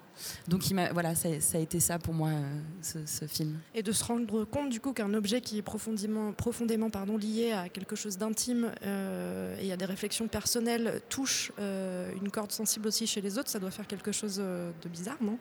Donc, 0.48 0.70
il 0.70 0.90
voilà, 0.94 1.16
ça, 1.16 1.30
ça 1.40 1.58
a 1.58 1.62
été 1.62 1.80
ça 1.80 2.00
pour 2.00 2.14
moi, 2.14 2.30
euh, 2.30 2.60
ce, 2.82 3.06
ce 3.06 3.26
film. 3.26 3.60
Et 3.74 3.84
de 3.84 3.92
se 3.92 4.04
rendre 4.04 4.46
compte 4.46 4.70
du 4.70 4.80
coup 4.80 4.94
qu'un 4.94 5.14
objet 5.14 5.42
qui 5.42 5.58
est 5.58 5.62
profondément, 5.62 6.32
profondément 6.34 6.90
pardon, 6.90 7.18
lié 7.18 7.52
à 7.52 7.70
quelque 7.70 7.96
chose 7.96 8.18
d'intime 8.18 8.72
euh, 8.84 9.58
et 9.60 9.72
à 9.72 9.78
des 9.78 9.86
réflexions 9.86 10.28
personnelles 10.28 11.02
touche 11.10 11.52
euh, 11.60 12.12
une 12.22 12.30
corde 12.30 12.52
sensible 12.52 12.88
aussi 12.88 13.08
chez 13.08 13.22
les 13.22 13.38
autres, 13.38 13.50
ça 13.50 13.60
doit 13.60 13.72
faire 13.72 13.88
quelque 13.88 14.12
chose 14.12 14.38
de 14.38 14.90
bizarre, 14.90 15.18
non? 15.22 15.38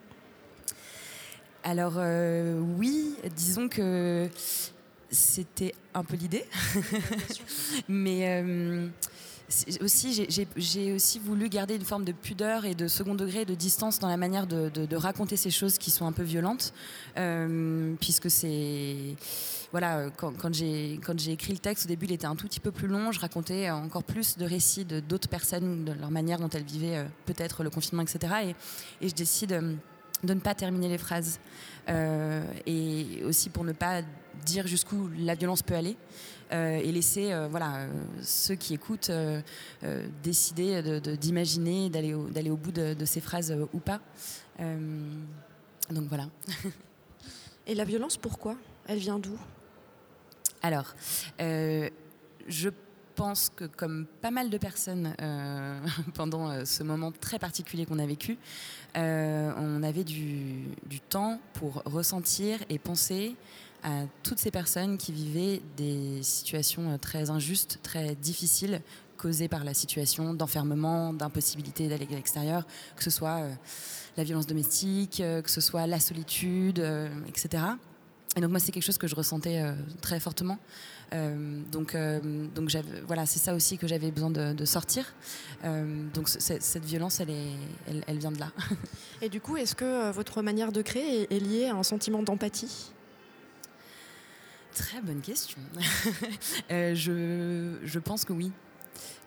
Alors 1.62 2.00
oui, 2.78 3.14
disons 3.36 3.68
que 3.68 4.28
c'était 5.10 5.74
un 5.92 6.02
peu 6.02 6.16
l'idée, 6.16 6.46
mais 7.88 8.42
aussi 9.80 10.26
j'ai- 10.56 10.92
aussi 10.92 11.18
voulu 11.18 11.48
garder 11.48 11.74
une 11.74 11.84
forme 11.84 12.04
de 12.04 12.12
pudeur 12.12 12.64
et 12.64 12.74
de 12.74 12.88
second 12.88 13.14
degré, 13.14 13.44
de 13.44 13.54
distance 13.54 13.98
dans 13.98 14.08
la 14.08 14.16
manière 14.16 14.46
de, 14.46 14.96
raconter 14.96 15.36
ces 15.36 15.50
choses 15.50 15.78
qui 15.78 15.90
sont 15.90 16.06
un 16.06 16.12
peu 16.12 16.22
violentes, 16.22 16.72
euh, 17.16 17.94
puisque 18.00 18.30
c'est 18.30 19.16
voilà 19.72 20.10
quand, 20.16 20.36
quand 20.36 20.52
j'ai 20.52 20.98
écrit 21.32 21.52
le 21.52 21.58
texte 21.58 21.86
au 21.86 21.88
début 21.88 22.06
il 22.06 22.12
était 22.12 22.26
un 22.26 22.36
tout 22.36 22.46
petit 22.46 22.60
peu 22.60 22.70
plus 22.70 22.86
long, 22.88 23.12
je 23.12 23.20
racontais 23.20 23.70
encore 23.70 24.04
plus 24.04 24.36
de 24.36 24.44
récits 24.44 24.84
d'autres 24.84 25.28
personnes, 25.28 25.84
de 25.84 25.92
leur 25.92 26.10
manière 26.10 26.38
dont 26.38 26.50
elles 26.50 26.64
vivaient 26.64 26.98
euh, 26.98 27.04
peut-être 27.26 27.62
le 27.62 27.70
confinement, 27.70 28.02
etc. 28.02 28.54
Et, 29.00 29.08
je 29.08 29.14
décide 29.14 29.52
euh, 29.52 29.74
de 30.22 30.34
ne 30.34 30.40
pas 30.40 30.54
terminer 30.54 30.88
les 30.88 30.98
phrases. 30.98 31.40
Et 32.66 33.22
aussi 33.24 33.48
pour 33.48 33.64
ne 33.64 33.72
pas 33.72 34.02
dire 34.44 34.66
jusqu'où 34.68 35.08
la 35.18 35.34
violence 35.34 35.62
peut 35.62 35.74
aller 35.74 35.96
et 36.52 36.90
laisser 36.92 37.32
euh, 37.32 37.48
voilà, 37.48 37.76
euh, 37.82 37.88
ceux 38.22 38.54
qui 38.56 38.74
écoutent 38.74 39.10
euh, 39.10 39.40
euh, 39.84 40.06
décider 40.22 40.82
de- 40.82 40.98
de- 40.98 41.14
d'imaginer, 41.16 41.88
d'aller 41.90 42.14
au, 42.14 42.28
d'aller 42.28 42.50
au 42.50 42.56
bout 42.56 42.72
de, 42.72 42.94
de 42.94 43.04
ces 43.04 43.20
phrases 43.20 43.50
euh, 43.52 43.66
ou 43.72 43.78
pas. 43.78 44.00
Euh, 44.60 45.00
donc 45.90 46.08
voilà. 46.08 46.26
Et 47.66 47.74
la 47.74 47.84
violence, 47.84 48.16
pourquoi? 48.16 48.56
Elle 48.86 48.98
vient 48.98 49.18
d'où? 49.18 49.38
Alors, 50.62 50.94
euh, 51.40 51.88
je 52.48 52.68
pense 53.14 53.50
que 53.54 53.64
comme 53.64 54.06
pas 54.20 54.30
mal 54.30 54.50
de 54.50 54.58
personnes 54.58 55.14
euh, 55.20 55.78
pendant 56.14 56.50
euh, 56.50 56.64
ce 56.64 56.82
moment 56.82 57.12
très 57.12 57.38
particulier 57.38 57.86
qu'on 57.86 57.98
a 57.98 58.06
vécu, 58.06 58.38
euh, 58.96 59.52
on 59.56 59.82
avait 59.82 60.04
du, 60.04 60.64
du 60.86 61.00
temps 61.00 61.38
pour 61.54 61.82
ressentir 61.84 62.58
et 62.70 62.78
penser 62.78 63.36
à 63.82 64.04
toutes 64.22 64.38
ces 64.38 64.50
personnes 64.50 64.98
qui 64.98 65.12
vivaient 65.12 65.62
des 65.76 66.22
situations 66.22 66.90
euh, 66.90 66.98
très 66.98 67.30
injustes, 67.30 67.78
très 67.82 68.14
difficiles, 68.14 68.80
causées 69.16 69.48
par 69.48 69.64
la 69.64 69.74
situation 69.74 70.34
d'enfermement, 70.34 71.12
d'impossibilité 71.12 71.88
d'aller 71.88 72.06
à 72.10 72.14
l'extérieur, 72.14 72.66
que 72.96 73.04
ce 73.04 73.10
soit 73.10 73.40
euh, 73.40 73.52
la 74.16 74.24
violence 74.24 74.46
domestique, 74.46 75.20
euh, 75.20 75.42
que 75.42 75.50
ce 75.50 75.60
soit 75.60 75.86
la 75.86 76.00
solitude, 76.00 76.82
etc. 77.28 77.64
Et 78.36 78.40
donc 78.40 78.50
moi, 78.50 78.60
c'est 78.60 78.72
quelque 78.72 78.84
chose 78.84 78.98
que 78.98 79.08
je 79.08 79.16
ressentais 79.16 79.60
très 80.00 80.20
fortement. 80.20 80.58
Donc, 81.72 81.96
voilà, 83.08 83.26
c'est 83.26 83.40
ça 83.40 83.54
aussi 83.54 83.76
que 83.76 83.88
j'avais 83.88 84.12
besoin 84.12 84.30
de, 84.30 84.64
sortir. 84.64 85.12
Donc 85.64 86.28
ce- 86.28 86.38
cette 86.60 86.84
violence, 86.84 87.18
elle, 87.18 88.18
vient 88.18 88.30
de 88.30 88.38
là. 88.38 88.52
Et 89.20 89.28
du 89.28 89.40
coup, 89.40 89.56
est-ce 89.56 89.74
que 89.74 90.12
votre 90.12 90.42
manière 90.42 90.70
de 90.70 90.80
créer 90.80 91.26
est 91.34 91.40
liée 91.40 91.66
à 91.66 91.74
un 91.74 91.82
sentiment 91.82 92.22
d'empathie? 92.22 92.92
Très 94.80 95.00
bonne 95.02 95.20
question. 95.20 95.58
Euh, 96.70 96.94
je, 96.94 97.78
je 97.84 97.98
pense 97.98 98.24
que 98.24 98.32
oui. 98.32 98.52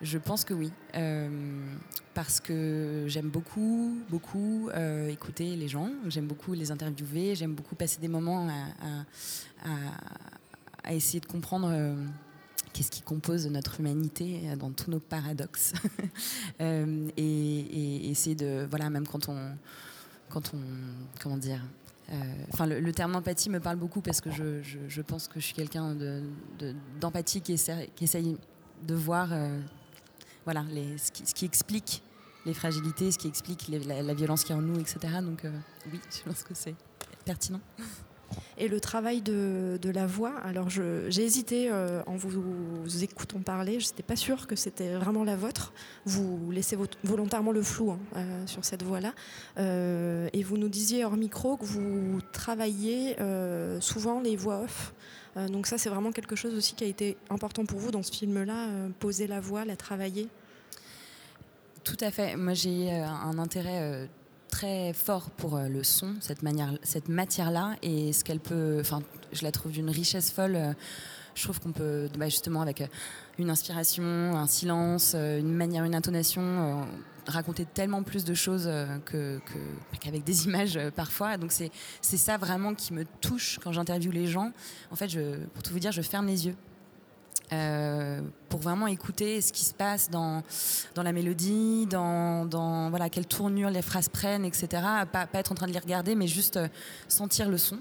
Je 0.02 0.18
pense 0.18 0.44
que 0.44 0.54
oui. 0.54 0.72
Euh, 0.94 1.28
parce 2.14 2.40
que 2.40 3.04
j'aime 3.08 3.28
beaucoup, 3.28 3.98
beaucoup 4.08 4.70
euh, 4.70 5.08
écouter 5.10 5.56
les 5.56 5.68
gens. 5.68 5.90
J'aime 6.08 6.26
beaucoup 6.26 6.54
les 6.54 6.70
interviewer. 6.70 7.34
J'aime 7.34 7.54
beaucoup 7.54 7.74
passer 7.74 8.00
des 8.00 8.08
moments 8.08 8.48
à, 8.48 9.04
à- 10.88 10.92
essayer 10.92 11.20
de 11.20 11.26
comprendre 11.26 11.70
qu'est-ce 12.72 12.90
qui 12.90 13.02
compose 13.02 13.46
notre 13.46 13.80
humanité 13.80 14.40
dans 14.58 14.70
tous 14.70 14.90
nos 14.90 15.00
paradoxes. 15.00 15.72
Et, 16.60 17.20
et 17.20 18.10
essayer 18.10 18.36
de. 18.36 18.66
Voilà, 18.70 18.90
même 18.90 19.06
quand 19.06 19.28
on. 19.28 19.56
Quand 20.30 20.52
on 20.54 20.58
comment 21.20 21.36
dire 21.36 21.60
Enfin, 22.52 22.66
le, 22.66 22.92
terme 22.92 23.16
empathie 23.16 23.50
me 23.50 23.60
parle 23.60 23.76
beaucoup 23.76 24.00
parce 24.00 24.20
que 24.20 24.30
je, 24.30 24.62
je- 24.62 25.02
pense 25.02 25.26
que 25.28 25.40
je 25.40 25.46
suis 25.46 25.54
quelqu'un 25.54 25.94
de- 25.94 26.22
de- 26.58 26.74
d'empathie 27.00 27.40
qui, 27.40 27.52
essaye 27.52 28.36
de 28.86 28.94
voir 28.94 29.28
euh, 29.32 29.58
voilà, 30.44 30.64
les, 30.70 30.98
ce, 30.98 31.10
qui, 31.10 31.44
explique 31.44 32.02
les 32.44 32.52
fragilités, 32.54 33.10
ce 33.10 33.18
qui 33.18 33.28
explique 33.28 33.68
la, 33.68 34.02
la 34.02 34.14
violence 34.14 34.44
qu'il 34.44 34.54
y 34.54 34.58
a 34.58 34.60
en 34.60 34.62
nous, 34.62 34.78
etc. 34.78 34.98
Donc, 35.22 35.44
euh, 35.44 35.50
oui, 35.90 36.00
je 36.10 36.22
pense 36.30 36.42
que 36.42 36.54
c'est 36.54 36.74
pertinent. 37.24 37.60
Et 38.58 38.68
le 38.68 38.80
travail 38.80 39.20
de, 39.20 39.78
la 39.94 40.06
voix, 40.06 40.34
alors 40.44 40.70
j'ai 40.70 41.22
hésité 41.22 41.68
euh, 41.70 42.02
en 42.06 42.16
vous, 42.16 43.02
écoutant 43.02 43.40
parler, 43.40 43.80
je 43.80 43.88
n'étais 43.88 44.02
pas 44.02 44.16
sûre 44.16 44.46
que 44.46 44.56
c'était 44.56 44.94
vraiment 44.94 45.24
la 45.24 45.36
vôtre. 45.36 45.72
Vous 46.04 46.50
laissez 46.50 46.76
vo- 46.76 46.86
volontairement 47.02 47.52
le 47.52 47.62
flou 47.62 47.90
hein, 47.90 47.98
euh, 48.16 48.46
sur 48.46 48.64
cette 48.64 48.82
voix-là. 48.82 49.12
Euh, 49.58 50.28
et 50.32 50.42
vous 50.42 50.56
nous 50.56 50.68
disiez 50.68 51.04
hors 51.04 51.16
micro 51.16 51.56
que 51.56 51.64
vous 51.64 52.20
travaillez 52.32 53.16
souvent 53.80 54.20
les 54.20 54.36
voix 54.36 54.60
off. 54.62 54.94
Donc 55.50 55.66
ça, 55.66 55.78
c'est 55.78 55.88
vraiment 55.88 56.12
quelque 56.12 56.36
chose 56.36 56.54
aussi 56.54 56.74
qui 56.74 56.84
a 56.84 56.86
été 56.86 57.16
important 57.28 57.64
pour 57.64 57.78
vous 57.78 57.90
dans 57.90 58.02
ce 58.02 58.12
film-là, 58.12 58.68
poser 59.00 59.26
la 59.26 59.40
voix, 59.40 59.64
la 59.64 59.76
travailler? 59.76 60.28
Tout 61.82 61.96
à 62.00 62.10
fait. 62.10 62.36
Moi, 62.36 62.54
j'ai 62.54 62.92
un 62.92 63.38
intérêt 63.38 64.08
très 64.54 64.92
fort 64.92 65.30
pour 65.30 65.56
euh, 65.56 65.66
le 65.68 65.82
son, 65.82 66.14
cette, 66.20 66.42
manière, 66.42 66.72
cette 66.84 67.08
matière-là, 67.08 67.74
et 67.82 68.12
ce 68.12 68.22
qu'elle 68.22 68.38
peut. 68.38 68.78
Enfin, 68.80 69.02
je 69.32 69.42
la 69.42 69.50
trouve 69.50 69.72
d'une 69.72 69.90
richesse 69.90 70.30
folle. 70.30 70.54
Euh, 70.56 70.72
Je 71.36 71.42
trouve 71.42 71.58
qu'on 71.58 71.72
peut, 71.72 72.08
bah, 72.16 72.28
justement, 72.28 72.62
avec 72.62 72.80
euh, 72.80 72.86
une 73.40 73.50
inspiration, 73.50 74.04
un 74.04 74.46
silence, 74.46 75.14
une 75.16 75.52
manière, 75.52 75.82
une 75.84 75.96
intonation, 75.96 76.86
raconter 77.26 77.64
tellement 77.64 78.04
plus 78.04 78.22
de 78.24 78.34
choses 78.34 78.70
que- 79.04 79.40
que- 79.40 79.98
qu'avec 79.98 80.22
des 80.22 80.44
images 80.48 80.78
parfois. 80.94 81.36
Donc, 81.36 81.50
c'est 81.50 81.72
c'est 82.00 82.16
ça 82.18 82.36
vraiment 82.36 82.74
qui 82.76 82.92
me 82.92 83.04
touche 83.20 83.58
quand 83.64 83.72
j'interviewe 83.72 84.12
les 84.12 84.28
gens. 84.28 84.52
En 84.92 84.96
fait, 84.96 85.10
pour 85.54 85.62
tout 85.64 85.72
vous 85.72 85.80
dire, 85.80 85.90
je 85.90 86.02
ferme 86.02 86.28
les 86.28 86.46
yeux. 86.46 86.54
Euh, 87.54 88.20
pour 88.48 88.60
vraiment 88.60 88.86
écouter 88.86 89.40
ce 89.40 89.52
qui 89.52 89.64
se 89.64 89.74
passe 89.74 90.10
dans, 90.10 90.42
dans 90.94 91.02
la 91.02 91.12
mélodie, 91.12 91.86
dans, 91.86 92.44
dans 92.44 92.90
voilà, 92.90 93.08
quelle 93.08 93.26
tournure 93.26 93.70
les 93.70 93.82
phrases 93.82 94.08
prennent, 94.08 94.44
etc. 94.44 94.68
Pas, 95.12 95.28
être 95.34 95.52
en 95.52 95.54
train 95.54 95.66
de 95.66 95.72
les 95.72 95.78
regarder, 95.78 96.14
mais 96.14 96.26
juste 96.26 96.56
euh, 96.56 96.68
sentir 97.08 97.48
le 97.48 97.58
son. 97.58 97.78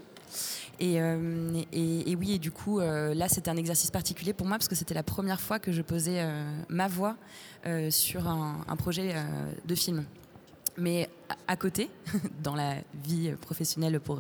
Et, 0.80 1.00
euh, 1.02 1.62
et- 1.72 2.12
et 2.12 2.16
oui, 2.16 2.34
et 2.34 2.40
du 2.40 2.52
coup, 2.52 2.80
là, 2.80 3.30
c'était 3.30 3.52
un 3.52 3.58
exercice 3.58 3.92
particulier 3.92 4.34
pour 4.34 4.48
moi 4.48 4.58
parce 4.58 4.68
que 4.68 4.76
c'était 4.76 4.96
la 4.96 5.04
première 5.04 5.40
fois 5.40 5.60
que 5.60 5.72
je 5.72 5.84
posais 5.84 6.26
ma 6.68 6.88
voix 6.88 7.16
sur 7.92 8.28
un, 8.28 8.76
projet 8.76 9.14
de 9.64 9.76
film. 9.76 10.04
Mais 10.76 11.10
à, 11.48 11.56
côté, 11.56 11.92
dans 12.44 12.56
la 12.56 12.78
vie 13.06 13.32
professionnelle 13.40 14.00
pour 14.00 14.20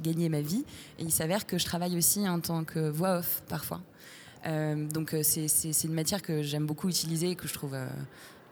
gagner 0.00 0.28
ma 0.28 0.40
vie, 0.40 0.64
il 1.00 1.10
s'avère 1.10 1.44
que 1.46 1.58
je 1.58 1.64
travaille 1.64 1.98
aussi 1.98 2.28
en 2.28 2.38
tant 2.38 2.62
que 2.62 2.88
voix 2.88 3.18
off 3.18 3.42
parfois. 3.48 3.80
Euh, 4.48 4.86
donc 4.86 5.14
euh, 5.14 5.22
c'est 5.22 5.84
une 5.84 5.92
matière 5.92 6.22
que 6.22 6.42
j'aime 6.42 6.66
beaucoup 6.66 6.88
utiliser 6.88 7.30
et 7.30 7.36
que 7.36 7.46
je 7.46 7.52
trouve 7.52 7.74
euh, 7.74 7.86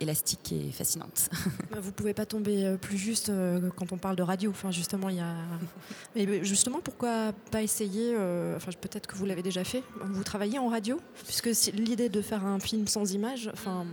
élastique 0.00 0.52
et 0.52 0.70
fascinante. 0.70 1.30
Vous 1.80 1.92
pouvez 1.92 2.12
pas 2.12 2.26
tomber 2.26 2.76
plus 2.80 2.98
juste 2.98 3.32
quand 3.76 3.92
on 3.92 3.96
parle 3.96 4.16
de 4.16 4.22
radio. 4.22 4.50
Enfin, 4.50 4.70
justement, 4.70 5.08
il 5.08 5.16
y 5.16 5.20
a. 5.20 5.34
Mais 6.14 6.44
justement, 6.44 6.80
pourquoi 6.80 7.32
pas 7.50 7.62
essayer 7.62 8.14
Enfin, 8.56 8.72
peut-être 8.80 9.06
que 9.06 9.16
vous 9.16 9.24
l'avez 9.24 9.42
déjà 9.42 9.64
fait. 9.64 9.82
Vous 10.02 10.24
travaillez 10.24 10.58
en 10.58 10.68
radio, 10.68 11.00
puisque 11.24 11.72
l'idée 11.72 12.08
de 12.08 12.20
faire 12.20 12.44
un 12.44 12.60
film 12.60 12.86
sans 12.86 13.12
image, 13.12 13.50
enfin, 13.52 13.86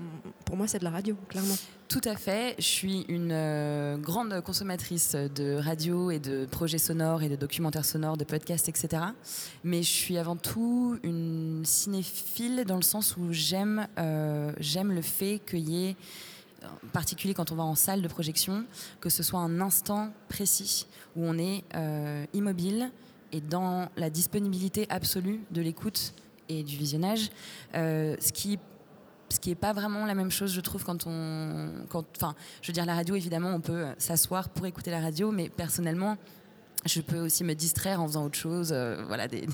pour 0.45 0.57
moi, 0.57 0.67
c'est 0.67 0.79
de 0.79 0.83
la 0.83 0.91
radio, 0.91 1.15
clairement. 1.29 1.55
Tout 1.93 2.09
à 2.09 2.15
fait. 2.15 2.55
Je 2.57 2.63
suis 2.63 3.05
une 3.07 3.99
grande 4.01 4.41
consommatrice 4.41 5.13
de 5.13 5.53
radio 5.53 6.09
et 6.09 6.17
de 6.17 6.47
projets 6.47 6.79
sonores 6.79 7.21
et 7.21 7.29
de 7.29 7.35
documentaires 7.35 7.85
sonores, 7.85 8.17
de 8.17 8.23
podcasts, 8.23 8.67
etc. 8.67 9.03
Mais 9.63 9.83
je 9.83 9.91
suis 9.91 10.17
avant 10.17 10.35
tout 10.35 10.97
une 11.03 11.61
cinéphile 11.63 12.63
dans 12.65 12.77
le 12.77 12.81
sens 12.81 13.15
où 13.15 13.31
j'aime 13.31 13.87
j'aime 14.57 14.91
le 14.91 15.03
fait 15.03 15.39
qu'il 15.47 15.69
y 15.69 15.89
ait 15.89 15.95
en 16.63 16.87
particulier 16.93 17.35
quand 17.35 17.51
on 17.51 17.55
va 17.55 17.63
en 17.63 17.75
salle 17.75 18.01
de 18.01 18.07
projection, 18.07 18.65
que 18.99 19.11
ce 19.11 19.21
soit 19.21 19.41
un 19.41 19.61
instant 19.61 20.11
précis 20.29 20.87
où 21.15 21.23
on 21.23 21.37
est 21.37 21.63
euh, 21.75 22.25
immobile 22.33 22.89
et 23.31 23.39
dans 23.39 23.87
la 23.97 24.09
disponibilité 24.09 24.87
absolue 24.89 25.41
de 25.51 25.61
l'écoute 25.61 26.15
et 26.49 26.63
du 26.63 26.75
visionnage, 26.75 27.29
euh, 27.75 28.15
ce 28.19 28.31
qui 28.31 28.57
ce 29.33 29.39
qui 29.39 29.49
n'est 29.49 29.55
pas 29.55 29.73
vraiment 29.73 30.05
la 30.05 30.15
même 30.15 30.31
chose, 30.31 30.53
je 30.53 30.61
trouve, 30.61 30.83
quand 30.83 31.05
on, 31.07 31.69
quand, 31.89 32.05
enfin, 32.17 32.35
je 32.61 32.67
veux 32.67 32.73
dire, 32.73 32.85
la 32.85 32.95
radio, 32.95 33.15
évidemment, 33.15 33.53
on 33.53 33.61
peut 33.61 33.85
s'asseoir 33.97 34.49
pour 34.49 34.65
écouter 34.65 34.91
la 34.91 35.01
radio, 35.01 35.31
mais 35.31 35.49
personnellement, 35.49 36.17
je 36.85 37.01
peux 37.01 37.19
aussi 37.19 37.43
me 37.43 37.53
distraire 37.53 38.01
en 38.01 38.07
faisant 38.07 38.25
autre 38.25 38.37
chose, 38.37 38.71
euh, 38.73 39.03
voilà, 39.07 39.27
des, 39.27 39.47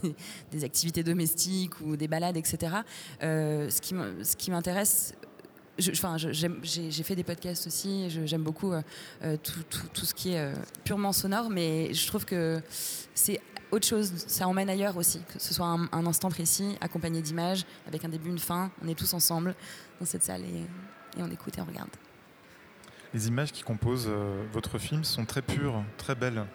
des, 0.52 0.64
activités 0.64 1.04
domestiques 1.04 1.80
ou 1.82 1.96
des 1.96 2.08
balades, 2.08 2.38
etc. 2.38 2.78
ce 3.22 4.36
qui 4.36 4.52
m'intéresse 4.52 5.14
enfin, 5.92 6.18
j'ai 6.18 7.04
fait 7.04 7.16
des 7.16 7.24
podcasts 7.24 7.68
aussi. 7.68 8.10
J'aime 8.26 8.44
beaucoup 8.44 8.74
euh, 8.74 8.82
euh, 9.24 9.38
tout, 9.42 9.64
tout, 9.70 9.88
tout, 9.94 10.06
ce 10.06 10.14
qui 10.14 10.34
est 10.34 10.40
euh, 10.40 10.54
purement 10.84 11.14
sonore, 11.14 11.50
mais 11.50 11.94
je 11.94 12.08
trouve 12.08 12.26
que 12.26 12.62
c'est 13.14 13.40
autre 13.72 13.88
chose. 13.88 14.12
Ça 14.28 14.48
emmène 14.48 14.70
ailleurs 14.70 14.98
aussi, 14.98 15.22
que 15.34 15.40
ce 15.40 15.54
soit 15.54 15.68
un, 15.68 16.06
instant 16.06 16.30
précis, 16.30 16.78
accompagné 16.82 17.22
d'images, 17.22 17.66
avec 17.88 18.04
un 18.06 18.10
début, 18.10 18.30
une 18.30 18.40
fin. 18.40 18.72
On 18.84 18.88
est 18.88 18.96
tous 18.96 19.14
ensemble 19.14 19.56
dans 20.00 20.06
cette 20.06 20.24
salle 20.24 20.42
et, 20.42 21.20
et 21.20 21.24
on 21.24 21.30
écoute 21.32 21.58
et 21.58 21.62
on 21.62 21.66
regarde. 21.66 21.90
Les 23.14 23.28
images 23.28 23.52
qui 23.52 23.64
composent 23.64 24.10
votre 24.54 24.78
film 24.78 25.04
sont 25.04 25.26
très 25.26 25.42
pures, 25.42 25.84
très 25.98 26.14
belles. 26.14 26.46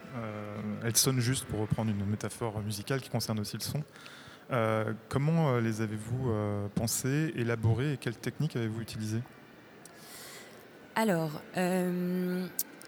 elles 0.84 0.96
sonnent 0.96 1.18
juste, 1.18 1.46
pour 1.46 1.58
reprendre 1.58 1.90
une 1.90 2.06
métaphore 2.06 2.60
musicale 2.60 3.00
qui 3.00 3.10
concerne 3.10 3.40
aussi 3.40 3.56
le 3.56 3.62
son. 3.62 3.82
Euh, 4.50 4.92
comment 5.08 5.54
euh, 5.54 5.60
les 5.60 5.80
avez-vous 5.80 6.30
euh, 6.30 6.68
pensés, 6.74 7.32
élaborés 7.36 7.94
et 7.94 7.96
quelles 7.96 8.16
techniques 8.16 8.56
avez-vous 8.56 8.82
utilisées? 8.82 9.22
Alors, 10.96 11.30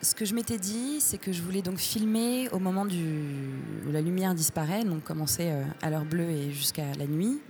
ce 0.03 0.15
que 0.15 0.25
je 0.25 0.35
m'étais 0.35 0.59
dit, 0.59 1.01
c'est 1.01 1.19
que 1.19 1.33
je 1.33 1.43
voulais 1.43 1.63
donc 1.63 1.79
filmer 1.79 2.49
au 2.51 2.59
moment 2.59 2.85
où 2.85 3.91
la 3.91 4.01
lumière 4.01 4.35
disparaît, 4.35 4.85
donc 4.85 5.03
commencer 5.05 5.53
à 5.83 5.91
l'heure 5.91 6.05
bleue 6.05 6.31
et 6.31 6.53
jusqu'à 6.53 6.93
la 6.99 7.07
nuit. 7.07 7.41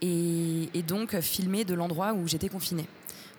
Et, 0.00 0.68
et, 0.74 0.82
donc 0.82 1.18
filmer 1.20 1.64
de 1.64 1.74
l'endroit 1.74 2.12
où 2.14 2.26
j'étais 2.26 2.48
confinée. 2.48 2.86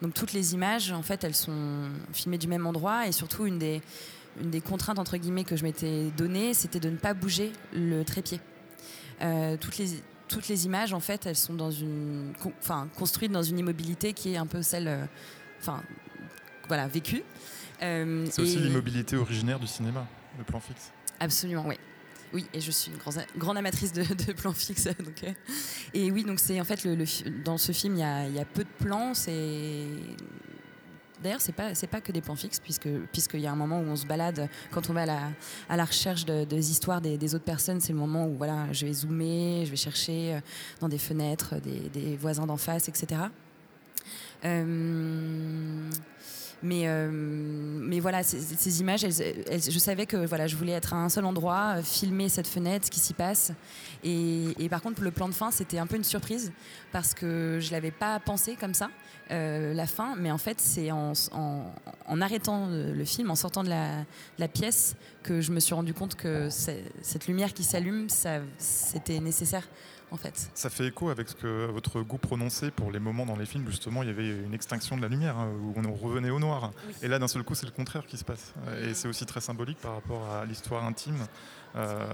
Donc 0.02 0.14
toutes 0.14 0.34
les 0.34 0.54
images, 0.54 0.92
en 0.92 1.02
fait, 1.02 1.24
elles 1.24 1.36
sont 1.36 1.90
filmées 2.14 2.38
du 2.38 2.48
même 2.48 2.66
endroit 2.66 3.08
et 3.08 3.12
surtout 3.12 3.46
une 3.46 3.58
des, 3.58 3.82
contraintes 4.62 5.00
entre 5.00 5.18
guillemets 5.18 5.44
que 5.44 5.56
je 5.56 5.64
m'étais 5.64 6.12
donnée, 6.18 6.54
c'était 6.54 6.80
de 6.80 6.90
ne 6.90 6.98
pas 6.98 7.14
bouger 7.14 7.52
le 7.74 8.04
trépied. 8.04 8.40
Euh, 9.22 9.58
toutes 9.58 9.78
les 9.78 9.88
toutes 10.28 10.48
les 10.48 10.66
images, 10.66 10.92
en 10.92 11.00
fait, 11.00 11.28
elles 11.28 11.36
sont 11.36 11.54
dans 11.54 11.70
une, 11.70 12.34
enfin, 12.58 12.88
construites 12.98 13.32
dans 13.32 13.44
une 13.44 13.60
immobilité 13.60 14.12
qui 14.14 14.34
est 14.34 14.38
un 14.38 14.48
peu 14.48 14.64
celle, 14.64 14.88
euh, 14.88 15.06
enfin, 15.60 15.84
voilà, 16.68 16.88
vécue. 16.88 17.24
Euh, 17.82 18.26
c'est 18.30 18.42
aussi 18.42 18.58
l'immobilité 18.58 19.16
originaire 19.18 19.60
du 19.60 19.68
cinéma, 19.68 20.08
le 20.38 20.44
plan 20.44 20.60
fixe. 20.60 20.92
Absolument, 21.20 21.66
oui. 21.68 21.76
Oui, 22.34 22.46
et 22.54 22.60
je 22.60 22.72
suis 22.72 22.92
une 22.92 22.98
grande, 22.98 23.26
grande 23.38 23.58
amatrice 23.58 23.94
de, 23.94 24.04
de 24.04 24.34
plans 24.34 24.54
fixes. 24.54 24.90
Donc, 25.00 25.24
et 25.94 26.12
oui, 26.12 26.24
donc 26.24 26.40
c'est 26.40 26.60
en 26.60 26.66
fait 26.66 26.84
le, 26.84 26.98
dans 27.44 27.58
ce 27.58 27.72
film, 27.72 27.96
il 27.96 28.00
y 28.00 28.04
a, 28.04 28.28
il 28.28 28.36
y 28.36 28.40
a 28.40 28.46
peu 28.46 28.64
de 28.64 28.86
plans. 28.86 29.14
C'est 29.14 29.86
D'ailleurs, 31.24 31.42
c'est 31.42 31.54
pas 31.54 31.74
c'est 31.74 31.88
pas 31.88 32.02
que 32.02 32.12
des 32.12 32.22
plans 32.22 32.36
fixes 32.36 32.60
puisque 32.60 32.90
puisqu'il 33.12 33.40
y 33.40 33.48
a 33.48 33.52
un 33.52 33.56
moment 33.56 33.80
où 33.80 33.84
on 33.84 33.96
se 33.96 34.06
balade 34.06 34.50
quand 34.72 34.90
on 34.90 34.94
va 34.94 35.04
à 35.04 35.06
la, 35.06 35.22
à 35.70 35.78
la 35.78 35.86
recherche 35.86 36.26
de, 36.26 36.44
des 36.44 36.72
histoires 36.72 37.00
des, 37.00 37.18
des, 37.18 37.36
autres 37.36 37.46
personnes. 37.46 37.80
C'est 37.80 37.94
le 37.94 38.00
moment 38.00 38.28
où 38.28 38.36
voilà, 38.36 38.72
je 38.74 38.86
vais 38.86 38.94
zoomer, 38.94 39.66
je 39.66 39.72
vais 39.72 39.78
chercher 39.78 40.36
euh, 40.36 40.40
dans 40.82 40.90
des 40.90 40.98
fenêtres 40.98 41.56
des, 41.62 41.90
des 41.90 42.18
voisins 42.18 42.46
d'en 42.46 42.58
face, 42.58 42.90
etc. 42.90 43.22
Euh, 44.44 45.90
mais, 46.66 46.88
euh, 46.88 47.10
mais 47.12 48.00
voilà, 48.00 48.24
ces, 48.24 48.82
images, 48.82 49.02
je 49.02 49.80
savais 49.80 50.08
que 50.08 50.18
voilà, 50.18 50.48
je 50.48 50.56
voulais 50.56 50.72
être 50.72 50.94
à 50.94 50.98
un 50.98 51.10
seul 51.10 51.26
endroit, 51.26 51.76
filmer 51.84 52.28
cette 52.28 52.48
fenêtre, 52.48 52.88
ce 52.88 52.92
qui 52.92 53.00
s'y 53.00 53.14
passe. 53.14 53.52
Et, 54.04 54.68
par 54.70 54.82
contre, 54.82 55.04
le 55.04 55.12
plan 55.12 55.30
de 55.30 55.34
fin, 55.34 55.52
c'était 55.52 55.78
un 55.78 55.86
peu 55.86 55.96
une 55.96 56.04
surprise 56.04 56.52
parce 56.92 57.14
que 57.14 57.60
je 57.62 57.72
l'avais 57.72 57.92
pas 57.92 58.20
pensé 58.20 58.56
comme 58.56 58.74
ça. 58.74 58.90
Euh, 59.32 59.74
la 59.74 59.86
fin, 59.86 60.16
mais 60.18 60.32
en 60.32 60.38
fait, 60.38 60.60
c'est 60.60 60.92
en, 60.92 61.14
en, 61.32 62.22
arrêtant 62.22 62.68
le 62.70 63.06
film, 63.06 63.30
en 63.30 63.36
sortant 63.36 63.64
de 63.64 63.70
la, 63.70 64.04
la, 64.40 64.48
pièce, 64.48 64.96
que 65.24 65.42
je 65.42 65.52
me 65.52 65.60
suis 65.60 65.74
rendu 65.74 65.94
compte 65.94 66.16
que 66.16 66.50
cette 66.50 67.28
lumière 67.28 67.54
qui 67.54 67.64
s'allume, 67.64 68.08
c'était 68.58 69.20
nécessaire. 69.20 69.68
En 70.12 70.18
fait. 70.18 70.50
Ça 70.54 70.70
fait 70.70 70.88
écho 70.88 71.10
avec 71.10 71.30
ce 71.30 71.36
que 71.36 71.66
votre 71.72 72.02
goût 72.02 72.18
prononcé 72.18 72.72
pour 72.72 72.92
les 72.92 73.00
moments 73.00 73.26
dans 73.26 73.36
les 73.36 73.46
films, 73.46 73.68
justement, 73.68 74.04
il 74.04 74.08
y 74.08 74.12
avait 74.12 74.30
une 74.30 74.54
extinction 74.54 74.96
de 74.96 75.02
la 75.02 75.08
lumière, 75.08 75.38
hein, 75.38 75.50
où 75.62 75.74
on 75.78 75.94
revenait 75.94 76.30
au 76.30 76.40
noir. 76.40 76.72
Et 77.02 77.08
là, 77.08 77.20
d'un 77.20 77.28
seul 77.28 77.44
coup, 77.44 77.56
c'est 77.56 77.66
le 77.66 77.72
contraire 77.72 78.06
qui 78.06 78.18
se 78.18 78.24
passe. 78.24 78.54
Et 78.84 78.94
c'est 78.94 79.08
aussi 79.08 79.26
très 79.26 79.42
symbolique 79.42 79.80
par 79.80 79.96
rapport 79.96 80.30
à 80.30 80.46
l'histoire 80.46 80.86
intime 80.86 81.28
euh, 81.76 82.08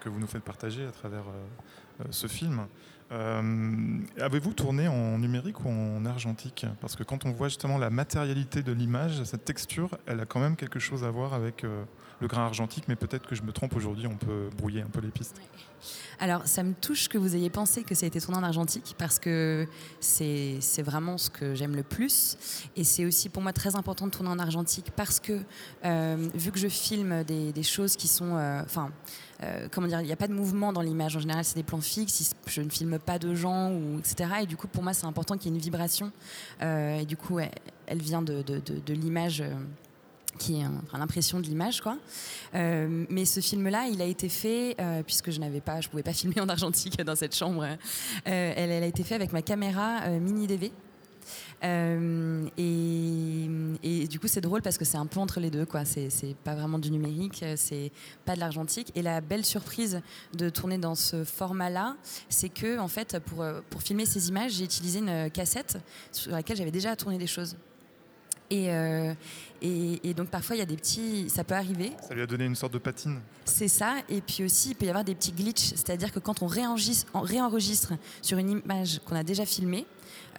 que 0.00 0.08
vous 0.08 0.18
nous 0.18 0.26
faites 0.26 0.42
partager 0.42 0.86
à 0.86 0.90
travers 0.90 1.24
euh, 1.28 2.04
ce 2.10 2.26
film. 2.28 2.66
Euh, 3.12 3.98
avez-vous 4.20 4.52
tourné 4.52 4.88
en 4.88 5.18
numérique 5.18 5.64
ou 5.64 5.68
en 5.68 6.04
argentique 6.06 6.66
Parce 6.80 6.96
que 6.96 7.04
quand 7.04 7.24
on 7.24 7.30
voit 7.30 7.48
justement 7.48 7.78
la 7.78 7.90
matérialité 7.90 8.62
de 8.62 8.72
l'image, 8.72 9.22
cette 9.22 9.44
texture, 9.44 9.96
elle 10.06 10.20
a 10.20 10.26
quand 10.26 10.40
même 10.40 10.56
quelque 10.56 10.80
chose 10.80 11.04
à 11.04 11.10
voir 11.10 11.32
avec 11.32 11.62
euh, 11.62 11.84
le 12.20 12.26
grain 12.26 12.46
argentique, 12.46 12.84
mais 12.88 12.96
peut-être 12.96 13.28
que 13.28 13.36
je 13.36 13.42
me 13.42 13.52
trompe 13.52 13.76
aujourd'hui, 13.76 14.08
on 14.08 14.16
peut 14.16 14.48
brouiller 14.56 14.82
un 14.82 14.88
peu 14.88 15.00
les 15.00 15.10
pistes. 15.10 15.40
Alors, 16.18 16.48
ça 16.48 16.64
me 16.64 16.72
touche 16.72 17.08
que 17.08 17.16
vous 17.16 17.36
ayez 17.36 17.50
pensé 17.50 17.84
que 17.84 17.94
ça 17.94 18.06
a 18.06 18.08
été 18.08 18.20
tourné 18.20 18.38
en 18.38 18.42
argentique, 18.42 18.96
parce 18.98 19.20
que 19.20 19.68
c'est 20.00 20.82
vraiment 20.82 21.16
ce 21.16 21.30
que 21.30 21.54
j'aime 21.54 21.76
le 21.76 21.84
plus. 21.84 22.68
Et 22.74 22.82
c'est 22.82 23.04
aussi 23.04 23.28
pour 23.28 23.42
moi 23.42 23.52
très 23.52 23.76
important 23.76 24.06
de 24.06 24.10
tourner 24.10 24.30
en 24.30 24.38
argentique, 24.40 24.90
parce 24.96 25.20
que 25.20 25.40
euh, 25.84 26.28
vu 26.34 26.50
que 26.50 26.58
je 26.58 26.68
filme 26.68 27.22
des, 27.22 27.52
des 27.52 27.62
choses 27.62 27.94
qui 27.94 28.08
sont... 28.08 28.32
Enfin 28.64 28.90
euh, 29.42 29.68
comment 29.70 29.86
dire, 29.86 30.00
il 30.00 30.06
n'y 30.06 30.12
a 30.12 30.16
pas 30.16 30.28
de 30.28 30.32
mouvement 30.32 30.72
dans 30.72 30.82
l'image. 30.82 31.16
En 31.16 31.20
général, 31.20 31.44
c'est 31.44 31.56
des 31.56 31.62
plans 31.62 31.80
fixes. 31.80 32.34
Je 32.46 32.62
ne 32.62 32.70
filme 32.70 32.98
pas 32.98 33.18
de 33.18 33.34
gens, 33.34 33.70
ou, 33.70 33.98
etc. 33.98 34.30
Et 34.42 34.46
du 34.46 34.56
coup, 34.56 34.68
pour 34.68 34.82
moi, 34.82 34.94
c'est 34.94 35.06
important 35.06 35.36
qu'il 35.36 35.50
y 35.50 35.54
ait 35.54 35.56
une 35.56 35.62
vibration. 35.62 36.12
Euh, 36.62 37.00
et 37.00 37.04
du 37.04 37.16
coup, 37.16 37.38
elle, 37.38 38.02
vient 38.02 38.22
de, 38.22 38.42
l'image. 38.88 39.40
Euh, 39.40 39.54
qui 40.38 40.60
est 40.60 40.66
l'impression 40.92 41.40
de 41.40 41.46
l'image 41.46 41.80
quoi. 41.80 41.96
mais 42.52 43.24
ce 43.24 43.40
film-là, 43.40 43.86
il 43.90 44.02
a 44.02 44.04
été 44.04 44.28
fait 44.28 44.76
puisque 45.06 45.30
je 45.30 45.40
n'avais 45.40 45.62
pas, 45.62 45.80
je 45.80 45.88
pouvais 45.88 46.02
pas 46.02 46.12
filmer 46.12 46.42
en 46.42 46.48
argentique 46.50 47.00
dans 47.02 47.16
cette 47.16 47.34
chambre. 47.34 47.64
elle, 48.26 48.70
elle, 48.70 48.82
a 48.82 48.86
été 48.86 49.02
fait 49.02 49.14
avec 49.14 49.32
ma 49.32 49.40
caméra 49.40 50.06
mini 50.20 50.46
DV 50.46 50.72
euh, 51.64 52.46
et, 52.56 54.06
du 54.08 54.20
coup, 54.20 54.28
c'est 54.28 54.40
drôle 54.40 54.62
parce 54.62 54.78
que 54.78 54.84
c'est 54.84 54.96
un 54.96 55.06
peu 55.06 55.20
entre 55.20 55.40
les 55.40 55.50
deux. 55.50 55.66
quoi. 55.66 55.84
C'est 55.84 56.36
pas 56.44 56.54
vraiment 56.54 56.78
du 56.78 56.90
numérique, 56.90 57.44
c'est 57.56 57.92
pas 58.24 58.34
de 58.34 58.40
l'argentique. 58.40 58.92
Et 58.94 59.02
la 59.02 59.20
belle 59.20 59.44
surprise 59.44 60.00
de 60.34 60.48
tourner 60.48 60.78
dans 60.78 60.94
ce 60.94 61.24
format-là, 61.24 61.96
c'est 62.28 62.48
que, 62.48 62.78
en 62.78 62.88
fait, 62.88 63.18
pour, 63.20 63.44
pour 63.70 63.82
filmer 63.82 64.06
ces 64.06 64.28
images, 64.28 64.52
j'ai 64.52 64.64
utilisé 64.64 65.00
une 65.00 65.30
cassette 65.30 65.78
sur 66.12 66.32
laquelle 66.32 66.56
j'avais 66.56 66.70
déjà 66.70 66.96
tourné 66.96 67.18
des 67.18 67.26
choses. 67.26 67.56
Et, 68.50 68.70
euh, 68.70 69.14
et, 69.60 70.14
donc 70.14 70.28
parfois 70.28 70.56
il 70.56 70.60
y 70.60 70.62
a 70.62 70.66
des 70.66 70.76
petits, 70.76 71.28
ça 71.28 71.42
peut 71.42 71.54
arriver. 71.54 71.92
Ça 72.06 72.14
lui 72.14 72.22
a 72.22 72.26
donné 72.26 72.44
une 72.44 72.54
sorte 72.54 72.72
de 72.72 72.78
patine. 72.78 73.20
C'est 73.44 73.68
ça. 73.68 73.96
Et 74.08 74.20
puis 74.20 74.44
aussi 74.44 74.70
il 74.70 74.74
peut 74.76 74.86
y 74.86 74.88
avoir 74.88 75.04
des 75.04 75.14
petits 75.14 75.32
glitches, 75.32 75.70
c'est-à-dire 75.74 76.12
que 76.12 76.20
quand 76.20 76.42
on 76.42 76.46
réenregistre, 76.46 77.10
on 77.14 77.20
réenregistre 77.20 77.94
sur 78.22 78.38
une 78.38 78.50
image 78.50 79.00
qu'on 79.04 79.16
a 79.16 79.24
déjà 79.24 79.44
filmée, 79.44 79.86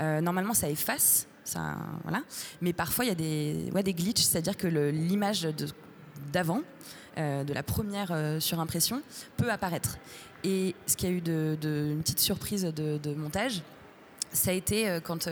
euh, 0.02 0.22
normalement, 0.22 0.54
ça 0.54 0.70
efface. 0.70 1.28
Ça, 1.44 1.78
voilà. 2.04 2.24
Mais 2.62 2.74
parfois, 2.74 3.06
il 3.06 3.08
y 3.08 3.12
a 3.12 3.16
des, 3.16 3.70
ouais, 3.74 3.84
des 3.84 3.94
glitches, 3.94 4.24
c'est-à-dire 4.24 4.58
que 4.58 4.68
l'image 4.68 5.48
d'avant, 6.32 6.62
euh, 7.18 7.44
de 7.44 7.54
la 7.54 7.64
première 7.64 8.12
euh, 8.12 8.40
surimpression, 8.40 9.02
peut 9.38 9.50
apparaître. 9.50 9.98
Et 10.44 10.76
ce 10.86 10.98
qui 10.98 11.06
a 11.06 11.10
eu 11.10 11.22
de, 11.22 11.58
une 11.64 12.02
petite 12.02 12.20
surprise 12.20 12.64
de, 12.64 13.14
montage, 13.16 13.62
ça 14.32 14.52
a 14.52 14.54
été 14.54 15.00
quand, 15.04 15.28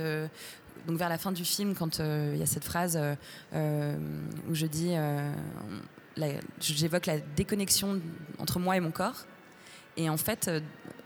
donc 0.88 0.98
vers 0.98 1.10
la 1.10 1.18
fin 1.18 1.32
du 1.32 1.46
film, 1.46 1.76
quand 1.76 2.00
il 2.00 2.38
y 2.38 2.42
a 2.42 2.46
cette 2.48 2.64
phrase 2.64 3.00
où 3.54 4.56
je 4.56 4.66
dis, 4.66 4.96
j'évoque 6.60 7.06
la 7.06 7.20
déconnexion 7.20 8.02
entre 8.40 8.58
moi 8.58 8.78
et 8.78 8.80
mon 8.80 8.92
corps. 8.92 9.26
Et 9.96 10.10
en 10.10 10.18
fait, 10.18 10.50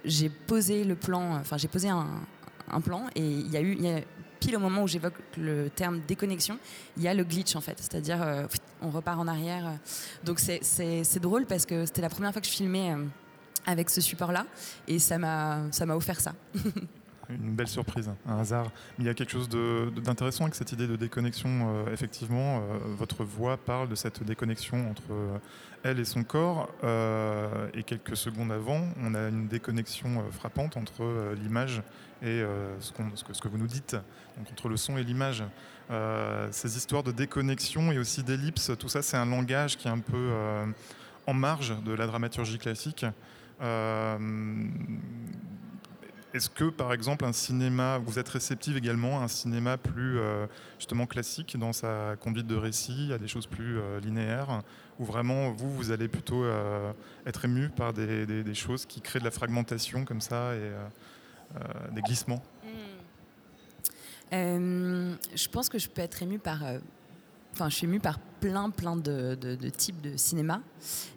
j'ai 0.06 0.30
posé 0.30 0.86
le 0.86 0.96
plan, 0.96 1.36
enfin 1.36 1.58
j'ai 1.58 1.68
posé 1.68 1.90
un, 1.90 2.08
un 2.72 2.82
plan 2.82 3.08
et 3.16 3.22
il 3.22 3.50
y 3.52 3.58
a 3.58 3.62
eu, 3.62 3.78
pile 4.40 4.56
au 4.56 4.60
moment 4.60 4.84
où 4.84 4.88
j'évoque 4.88 5.16
le 5.38 5.70
terme 5.70 6.02
déconnexion, 6.08 6.58
il 6.98 7.04
y 7.04 7.08
a 7.08 7.14
le 7.14 7.24
glitch 7.24 7.56
en 7.56 7.62
fait, 7.62 7.78
c'est-à-dire 7.78 8.22
euh, 8.22 8.46
on 8.82 8.90
repart 8.90 9.20
en 9.20 9.28
arrière. 9.28 9.78
Donc 10.24 10.40
c'est 10.40 11.20
drôle 11.20 11.46
parce 11.46 11.66
que 11.66 11.86
c'était 11.86 12.02
la 12.02 12.10
première 12.10 12.32
fois 12.32 12.42
que 12.42 12.48
je 12.48 12.54
filmais 12.54 12.94
euh, 12.94 13.04
avec 13.66 13.90
ce 13.90 14.02
support-là 14.02 14.46
et 14.88 15.00
ça 15.00 15.18
m'a 15.18 15.70
offert 15.90 16.20
ça. 16.22 16.34
une 17.30 17.56
belle 17.56 17.68
surprise, 17.68 18.10
un 18.28 18.40
hasard. 18.40 18.72
Mais 18.98 19.06
il 19.06 19.08
y 19.08 19.10
a 19.10 19.14
quelque 19.14 19.32
chose 19.32 19.50
d'intéressant 19.50 20.44
avec 20.44 20.56
cette 20.56 20.72
idée 20.72 20.88
de 20.88 20.96
déconnexion. 20.96 21.50
Euh, 21.50 21.94
effectivement, 21.94 22.58
euh, 22.58 22.78
votre 22.98 23.24
voix 23.24 23.58
parle 23.58 23.90
de 23.90 23.96
cette 23.96 24.24
déconnexion 24.24 24.90
entre 24.90 25.04
euh, 25.12 25.38
elle 25.84 26.00
et 26.00 26.06
son 26.06 26.24
corps. 26.24 26.70
et 27.74 27.84
quelques 27.84 28.18
secondes 28.18 28.52
avant, 28.52 28.82
on 29.02 29.16
a 29.16 29.30
une 29.30 29.48
déconnexion 29.48 30.24
frappante 30.32 30.76
entre 30.76 31.34
l'image 31.42 31.82
et 32.22 32.44
ce, 32.82 32.92
que, 32.92 33.48
vous 33.48 33.58
nous 33.58 33.68
dites, 33.68 33.96
donc 34.38 34.52
entre 34.52 34.68
le 34.68 34.76
son 34.76 34.98
et 34.98 35.06
l'image. 35.06 35.42
ces 36.52 36.76
histoires 36.76 37.04
de 37.04 37.14
déconnexion 37.14 37.94
et 37.94 37.98
aussi 37.98 38.24
d'ellipse, 38.24 38.72
tout 38.78 38.90
ça, 38.90 39.02
c'est 39.02 39.16
un 39.16 39.26
langage 39.26 39.78
qui 39.78 39.88
est 39.88 39.92
un 39.92 40.00
peu 40.00 40.32
en 41.26 41.34
marge 41.34 41.74
de 41.86 41.94
la 41.94 42.08
dramaturgie 42.08 42.58
classique. 42.58 43.06
Est-ce 46.32 46.50
que, 46.50 46.66
par 46.66 46.94
exemple, 46.94 47.26
un 47.26 47.34
cinéma, 47.34 47.98
vous 47.98 48.20
êtes 48.20 48.30
réceptive 48.30 48.78
également 48.78 49.20
à 49.20 49.24
un 49.24 49.28
cinéma 49.28 49.78
plus 49.78 50.20
euh, 50.20 50.46
justement 50.78 51.08
classique 51.08 51.58
dans 51.58 51.74
sa 51.74 52.16
conduite 52.22 52.46
de 52.46 52.56
récit, 52.56 53.12
à 53.12 53.18
des 53.18 53.28
choses 53.28 53.48
plus 53.48 53.80
euh, 53.80 54.00
linéaires, 54.00 54.62
ou 55.00 55.06
vraiment 55.06 55.50
vous, 55.52 55.72
vous 55.72 55.92
allez 55.92 56.08
plutôt 56.08 56.44
euh, 56.44 56.92
être 57.26 57.46
ému 57.46 57.70
par 57.70 57.94
des, 57.94 58.54
choses 58.54 58.86
qui 58.86 59.02
créent 59.02 59.20
de 59.20 59.24
la 59.24 59.32
fragmentation 59.32 60.06
comme 60.06 60.22
ça 60.22 60.54
et 60.56 60.72
des 61.94 62.02
glissements? 62.02 62.44
Hmm. 64.32 65.16
Je 65.36 65.48
pense 65.50 65.68
que 65.70 65.80
je 65.80 65.90
peux 65.90 66.02
être 66.02 66.22
ému 66.22 66.38
par 66.38 66.64
Je 67.68 67.76
suis 67.76 67.86
émue 67.86 68.00
par 68.00 68.20
plein, 68.40 68.70
plein 68.70 68.96
de, 68.96 69.36
types 69.76 70.00
de 70.02 70.16
cinéma. 70.16 70.62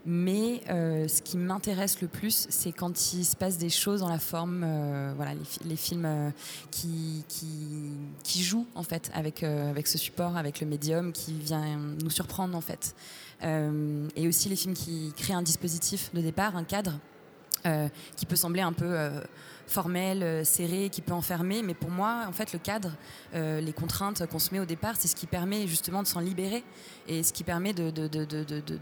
Mais 0.04 0.62
euh, 0.68 1.06
ce 1.06 1.22
qui 1.22 1.36
m'intéresse 1.36 2.00
le 2.00 2.08
plus, 2.08 2.46
c'est 2.50 2.72
quand 2.72 3.12
il 3.12 3.24
se 3.24 3.36
passe 3.36 3.58
des 3.58 3.70
choses 3.70 4.00
dans 4.00 4.08
la 4.08 4.18
forme, 4.18 4.62
euh, 4.64 5.12
voilà, 5.14 5.32
les, 5.64 5.76
films 5.76 6.04
euh, 6.04 6.30
qui, 6.70 7.24
qui, 7.28 8.42
jouent 8.42 8.66
en 8.74 8.82
fait 8.82 9.10
avec, 9.14 9.44
avec 9.44 9.86
ce 9.86 9.98
support, 9.98 10.36
avec 10.36 10.60
le 10.60 10.66
médium, 10.66 11.12
qui 11.12 11.34
vient 11.34 11.78
nous 12.02 12.10
surprendre 12.10 12.56
en 12.56 12.60
fait. 12.60 12.94
et 13.42 14.28
aussi 14.28 14.48
les 14.48 14.56
films 14.56 14.74
qui 14.74 15.12
créent 15.16 15.34
un 15.34 15.42
dispositif 15.42 16.12
de 16.14 16.20
départ, 16.20 16.56
un 16.56 16.64
cadre, 16.64 16.98
qui 18.16 18.26
peut 18.26 18.36
sembler 18.36 18.62
un 18.62 18.72
peu 18.72 18.96
formel, 19.72 20.22
euh, 20.22 20.44
serré, 20.44 20.90
qui 20.90 21.00
peut 21.00 21.12
enfermer. 21.12 21.62
Mais 21.62 21.74
pour 21.74 21.90
moi, 21.90 22.24
en 22.28 22.32
fait, 22.32 22.52
le 22.52 22.58
cadre, 22.58 22.92
euh, 23.34 23.60
les 23.60 23.72
contraintes 23.72 24.24
qu'on 24.26 24.38
se 24.38 24.52
met 24.52 24.60
au 24.60 24.64
départ, 24.64 24.94
c'est 24.98 25.08
ce 25.08 25.16
qui 25.16 25.26
permet 25.26 25.66
justement 25.66 26.02
de 26.02 26.06
s'en 26.06 26.20
libérer 26.20 26.62
et 27.08 27.22
ce 27.22 27.32
qui 27.32 27.42
permet 27.42 27.72
de, 27.72 27.90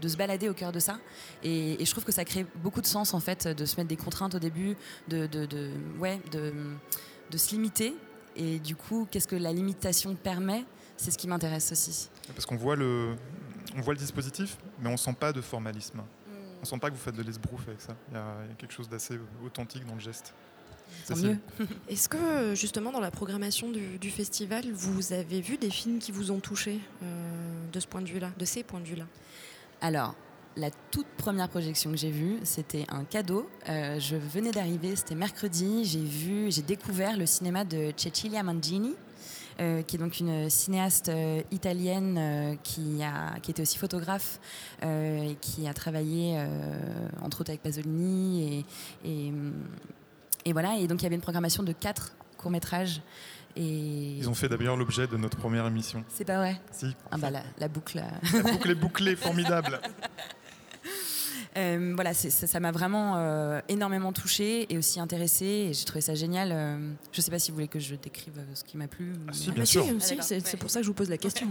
se 0.07 0.17
balader 0.17 0.49
au 0.49 0.53
cœur 0.53 0.71
de 0.71 0.79
ça. 0.79 0.99
Et, 1.43 1.83
je 1.83 1.91
trouve 1.91 2.03
que 2.03 2.11
ça 2.11 2.25
crée 2.25 2.45
beaucoup 2.55 2.81
de 2.81 2.85
sens, 2.85 3.13
en 3.13 3.19
fait, 3.19 3.47
de 3.47 3.65
se 3.65 3.75
mettre 3.77 3.89
des 3.89 3.97
contraintes 3.97 4.35
au 4.35 4.39
début, 4.39 4.75
de, 5.07 5.27
ouais, 5.99 6.19
de, 6.31 7.37
se 7.37 7.51
limiter. 7.51 7.95
Et 8.35 8.59
du 8.59 8.75
coup, 8.75 9.07
qu'est-ce 9.09 9.27
que 9.27 9.35
la 9.35 9.51
limitation 9.51 10.15
permet? 10.15 10.65
C'est 10.97 11.11
ce 11.11 11.17
qui 11.17 11.27
m'intéresse 11.27 11.71
aussi. 11.71 12.09
Parce 12.27 12.45
qu'on 12.45 12.57
voit 12.57 12.75
le, 12.75 13.15
on 13.75 13.81
voit 13.81 13.93
le 13.93 13.99
dispositif, 13.99 14.57
mais 14.79 14.89
on 14.89 14.97
sent 14.97 15.15
pas 15.19 15.33
de 15.33 15.41
formalisme. 15.41 16.03
On 16.61 16.65
sent 16.65 16.77
pas 16.79 16.89
que 16.89 16.95
vous 16.95 17.01
faites 17.01 17.15
de 17.15 17.23
l'esbrouf 17.23 17.67
avec 17.67 17.81
ça. 17.81 17.95
Il 18.09 18.15
y, 18.15 18.17
a 18.17 18.35
quelque 18.57 18.73
chose 18.73 18.87
d'assez 18.87 19.19
authentique 19.43 19.85
dans 19.85 19.95
le 19.95 19.99
geste. 19.99 20.33
Est-ce 21.89 22.09
que 22.09 22.53
justement 22.53 22.91
dans 22.91 22.99
la 22.99 23.11
programmation 23.11 23.69
du, 23.69 24.11
festival, 24.11 24.65
vous 24.71 25.13
avez 25.13 25.41
vu 25.41 25.57
des 25.57 25.69
films 25.69 25.99
qui 25.99 26.11
vous 26.11 26.31
ont 26.31 26.39
touché 26.39 26.79
euh, 27.01 27.69
de 27.71 27.79
ce 27.79 27.87
point 27.87 28.01
de 28.01 28.07
vue-là, 28.07 28.31
de 28.37 28.45
ces 28.45 28.63
points 28.63 28.81
de 28.81 28.85
vue-là? 28.85 29.05
Alors, 29.79 30.15
la 30.57 30.69
toute 30.91 31.07
première 31.17 31.49
projection 31.49 31.91
que 31.91 31.97
j'ai 31.97 32.11
vue, 32.11 32.39
c'était 32.43 32.85
un 32.89 33.05
cadeau. 33.05 33.49
Euh, 33.69 33.99
je 33.99 34.15
venais 34.15 34.51
d'arriver, 34.51 34.95
c'était 34.95 35.15
mercredi. 35.15 35.85
J'ai 35.85 36.03
vu, 36.03 36.51
j'ai 36.51 36.61
découvert 36.61 37.17
le 37.17 37.25
cinéma 37.25 37.63
de 37.63 37.93
Cecilia 37.95 38.43
Mangini. 38.43 38.93
Euh, 39.61 39.83
qui 39.83 39.95
est 39.95 39.99
donc 39.99 40.19
une 40.19 40.49
cinéaste 40.49 41.11
italienne 41.51 42.57
qui, 42.63 43.03
a, 43.03 43.39
qui 43.41 43.51
était 43.51 43.61
aussi 43.61 43.77
photographe 43.77 44.39
et 44.81 45.37
qui 45.39 45.67
a 45.67 45.73
travaillé 45.73 46.37
entre 47.21 47.41
autres 47.41 47.51
avec 47.51 47.61
Pasolini 47.61 48.65
et, 49.03 49.09
et 49.09 49.33
et 50.45 50.53
voilà, 50.53 50.75
et 50.77 50.87
donc 50.87 51.01
il 51.01 51.03
y 51.03 51.05
avait 51.05 51.15
une 51.15 51.21
programmation 51.21 51.63
de 51.63 51.71
quatre 51.71 52.13
courts-métrages. 52.37 53.01
Et... 53.55 54.17
Ils 54.17 54.29
ont 54.29 54.33
fait 54.33 54.47
d'ailleurs 54.47 54.77
l'objet 54.77 55.07
de 55.07 55.17
notre 55.17 55.37
première 55.37 55.67
émission. 55.67 56.03
C'est 56.09 56.25
pas 56.25 56.37
vrai? 56.37 56.59
Si. 56.71 56.95
Ah 57.11 57.17
bah 57.17 57.29
la, 57.29 57.67
boucle. 57.67 58.01
La 58.33 58.43
boucle 58.43 58.71
est 58.71 58.75
bouclée, 58.75 59.15
formidable. 59.15 59.79
Euh, 61.57 61.93
voilà, 61.95 62.13
ça 62.13 62.59
m'a 62.59 62.71
vraiment 62.71 63.15
euh, 63.17 63.59
énormément 63.67 64.13
touchée 64.13 64.71
et 64.73 64.77
aussi 64.77 64.99
intéressée. 64.99 65.69
Et 65.69 65.73
j'ai 65.73 65.85
trouvé 65.85 66.01
ça 66.01 66.15
génial. 66.15 66.51
Euh, 66.51 66.77
je 67.11 67.19
ne 67.19 67.21
sais 67.21 67.31
pas 67.31 67.39
si 67.39 67.51
vous 67.51 67.55
voulez 67.55 67.67
que 67.67 67.79
je 67.79 67.95
décrive 67.95 68.39
ce 68.53 68.63
qui 68.63 68.77
m'a 68.77 68.87
plu. 68.87 69.13
Ah, 69.27 69.33
si, 69.33 69.51
bien 69.51 69.65
sûr. 69.65 69.85
Ah, 69.87 70.21
c'est 70.21 70.57
pour 70.57 70.69
ça 70.69 70.79
que 70.79 70.83
je 70.83 70.89
vous 70.89 70.95
pose 70.95 71.09
la 71.09 71.17
question. 71.17 71.47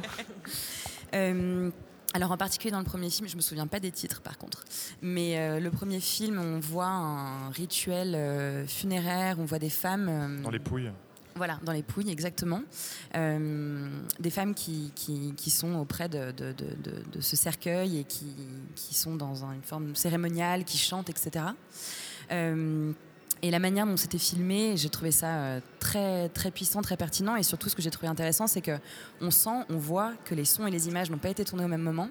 Alors 2.13 2.33
en 2.33 2.37
particulier 2.37 2.73
dans 2.73 2.81
le 2.81 2.85
premier 2.85 3.09
film, 3.09 3.29
je 3.29 3.37
me 3.37 3.41
souviens 3.41 3.69
pas 3.69 3.79
des 3.79 3.93
titres 3.93 4.21
par 4.21 4.37
contre, 4.37 4.65
mais 5.01 5.39
euh, 5.39 5.61
le 5.61 5.71
premier 5.71 6.01
film, 6.01 6.41
on 6.41 6.59
voit 6.59 6.89
un 6.89 7.51
rituel 7.51 8.17
euh, 8.17 8.67
funéraire, 8.67 9.37
on 9.39 9.45
voit 9.45 9.61
des 9.61 9.71
femmes 9.71 10.09
euh, 10.09 10.43
dans 10.43 10.51
les 10.51 10.59
pouilles. 10.59 10.91
Voilà, 11.37 11.59
dans 11.63 11.73
les 11.73 11.83
pouilles, 11.83 12.11
exactement. 12.11 12.63
des 13.15 14.31
femmes 14.31 14.55
qui, 14.55 14.93
qui, 14.95 15.51
sont 15.51 15.77
auprès 15.77 16.09
de, 16.09 16.33
de, 16.33 16.53
de, 16.53 17.21
ce 17.21 17.37
cercueil 17.37 17.99
et 17.99 18.05
qui, 18.05 18.35
qui, 18.75 18.95
sont 18.95 19.15
dans 19.15 19.45
une 19.45 19.63
forme 19.63 19.95
cérémoniale, 19.95 20.65
qui 20.65 20.77
chantent, 20.77 21.09
etc. 21.09 21.45
Et 23.43 23.51
la 23.51 23.59
manière 23.59 23.87
dont 23.87 23.97
c'était 23.97 24.19
filmé, 24.19 24.77
j'ai 24.77 24.91
trouvé 24.91 25.13
ça 25.13 25.29
euh, 25.29 25.61
très, 25.79 26.29
très 26.29 26.51
puissant, 26.51 26.83
très 26.83 26.97
pertinent. 26.97 27.37
Et 27.37 27.43
surtout, 27.43 27.69
ce 27.69 27.77
que 27.77 27.81
j'ai 27.81 27.91
trouvé 27.91 28.09
intéressant, 28.09 28.47
c'est 28.47 28.61
que 28.61 28.79
on 29.21 29.31
sent, 29.31 29.65
on 29.71 29.79
voit 29.79 30.13
que 30.25 30.35
les 30.35 30.45
sons 30.45 30.67
et 30.67 30.71
les 30.71 30.89
images 30.89 31.11
n'ont 31.11 31.19
pas 31.19 31.31
été 31.31 31.45
tournés 31.45 31.65
au 31.65 31.69
même 31.69 31.83
moment, 31.83 32.11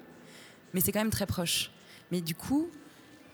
mais 0.74 0.82
c'est 0.82 0.92
quand 0.92 1.00
même 1.00 1.12
très 1.12 1.28
proche. 1.28 1.72
Mais 2.12 2.22
du 2.22 2.34
coup, 2.34 2.68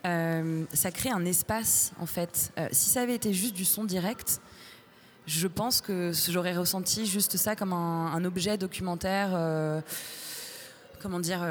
euh, 0.06 0.65
ça 0.74 0.91
crée 0.91 1.10
un 1.10 1.24
espace, 1.24 1.93
en 2.00 2.06
fait. 2.06 2.52
Euh, 2.58 2.67
si 2.71 2.89
ça 2.89 3.02
avait 3.02 3.15
été 3.15 3.34
juste 3.34 3.56
du 3.56 3.63
son 3.63 3.86
direct, 3.86 4.41
je 5.28 5.48
pense 5.48 5.82
que 5.82 6.12
j'aurais 6.30 6.56
ressenti 6.56 7.06
juste 7.06 7.38
ça 7.38 7.56
comme 7.56 7.74
un, 7.74 8.24
objet 8.26 8.58
documentaire. 8.58 9.30
comment 11.02 11.20
dire 11.20 11.42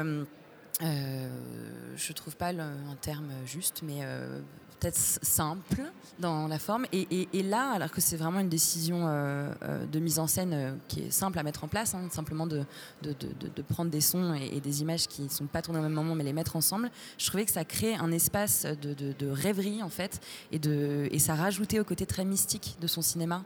Je 0.81 2.13
trouve 2.13 2.35
pas 2.35 2.51
un 2.51 2.95
terme 3.01 3.31
juste, 3.45 3.81
mais 3.83 4.01
peut-être 4.79 4.97
simple 4.97 5.81
dans 6.19 6.47
la 6.47 6.59
forme. 6.59 6.85
Et, 6.91 7.43
là, 7.43 7.71
alors 7.71 7.91
que 7.91 8.01
c'est 8.01 8.17
vraiment 8.17 8.39
une 8.39 8.49
décision 8.49 9.07
euh, 9.07 9.51
euh, 9.63 9.85
de 9.85 9.99
mise 9.99 10.19
en 10.19 10.27
scène 10.27 10.53
euh, 10.53 10.71
qui 10.87 11.01
est 11.01 11.11
simple 11.11 11.37
à 11.39 11.43
mettre 11.43 11.63
en 11.63 11.67
place, 11.67 11.93
hein, 11.93 12.07
simplement 12.09 12.47
de, 12.47 12.63
prendre 13.67 13.91
des 13.91 14.01
sons 14.01 14.33
et, 14.33 14.59
des 14.59 14.81
images 14.81 15.07
qui 15.07 15.23
ne 15.23 15.29
sont 15.29 15.45
pas 15.45 15.61
tournées 15.61 15.79
au 15.79 15.83
même 15.83 15.93
moment, 15.93 16.15
mais 16.15 16.23
les 16.23 16.33
mettre 16.33 16.55
ensemble, 16.55 16.89
je 17.17 17.27
trouvais 17.27 17.45
que 17.45 17.51
ça 17.51 17.65
crée 17.65 17.95
un 17.95 18.11
espace 18.11 18.65
de, 18.65 19.29
rêverie, 19.29 19.83
en 19.83 19.89
fait, 19.89 20.21
et 20.51 21.19
ça 21.19 21.35
rajoutait 21.35 21.79
au 21.79 21.83
côté 21.83 22.05
très 22.05 22.25
mystique 22.25 22.77
de 22.79 22.87
son 22.87 23.01
cinéma. 23.01 23.43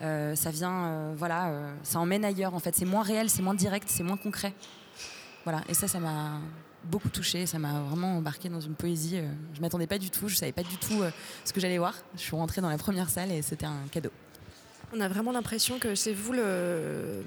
ça 0.00 0.50
vient, 0.50 1.12
voilà, 1.14 1.74
ça 1.82 1.98
emmène 1.98 2.24
ailleurs, 2.24 2.54
en 2.54 2.58
fait. 2.58 2.74
C'est 2.76 2.84
moins 2.84 3.02
réel, 3.02 3.30
c'est 3.30 3.42
moins 3.42 3.54
direct, 3.54 3.88
c'est 3.88 4.02
moins 4.02 4.16
concret. 4.16 4.54
Voilà, 5.44 5.62
et 5.68 5.74
ça, 5.74 5.88
ça 5.88 5.98
m'a 5.98 6.40
beaucoup 6.84 7.08
touché, 7.08 7.46
ça 7.46 7.58
m'a 7.58 7.80
vraiment 7.80 8.16
embarqué 8.18 8.48
dans 8.48 8.60
une 8.60 8.74
poésie. 8.74 9.18
Euh, 9.18 9.28
je 9.54 9.60
m'attendais 9.60 9.86
pas 9.86 9.98
du 9.98 10.10
tout, 10.10 10.28
je 10.28 10.36
savais 10.36 10.52
pas 10.52 10.62
du 10.62 10.76
tout 10.76 11.02
euh, 11.02 11.10
ce 11.44 11.52
que 11.52 11.60
j'allais 11.60 11.78
voir. 11.78 11.94
Je 12.14 12.20
suis 12.20 12.36
rentrée 12.36 12.60
dans 12.60 12.68
la 12.68 12.78
première 12.78 13.10
salle 13.10 13.30
et 13.30 13.42
c'était 13.42 13.66
un 13.66 13.86
cadeau. 13.90 14.10
On 14.94 15.00
a 15.00 15.08
vraiment 15.08 15.32
l'impression 15.32 15.78
que 15.78 15.94
c'est 15.94 16.12
vous 16.12 16.32
le. 16.32 17.22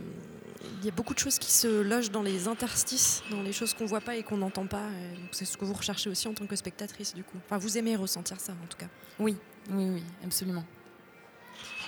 Il 0.79 0.85
y 0.85 0.87
a 0.87 0.91
beaucoup 0.91 1.13
de 1.13 1.19
choses 1.19 1.37
qui 1.37 1.51
se 1.51 1.81
logent 1.81 2.11
dans 2.11 2.21
les 2.21 2.47
interstices, 2.47 3.23
dans 3.29 3.41
les 3.41 3.51
choses 3.51 3.73
qu'on 3.73 3.85
voit 3.85 4.01
pas 4.01 4.15
et 4.15 4.23
qu'on 4.23 4.37
n'entend 4.37 4.65
pas. 4.65 4.83
C'est 5.31 5.45
ce 5.45 5.57
que 5.57 5.65
vous 5.65 5.73
recherchez 5.73 6.09
aussi 6.09 6.27
en 6.27 6.33
tant 6.33 6.45
que 6.47 6.55
spectatrice, 6.55 7.13
du 7.13 7.23
coup. 7.23 7.37
Enfin, 7.45 7.57
vous 7.57 7.77
aimez 7.77 7.95
ressentir 7.95 8.39
ça, 8.39 8.53
en 8.53 8.67
tout 8.67 8.77
cas. 8.77 8.87
Oui, 9.19 9.37
oui, 9.69 9.89
oui, 9.89 10.03
absolument. 10.23 10.63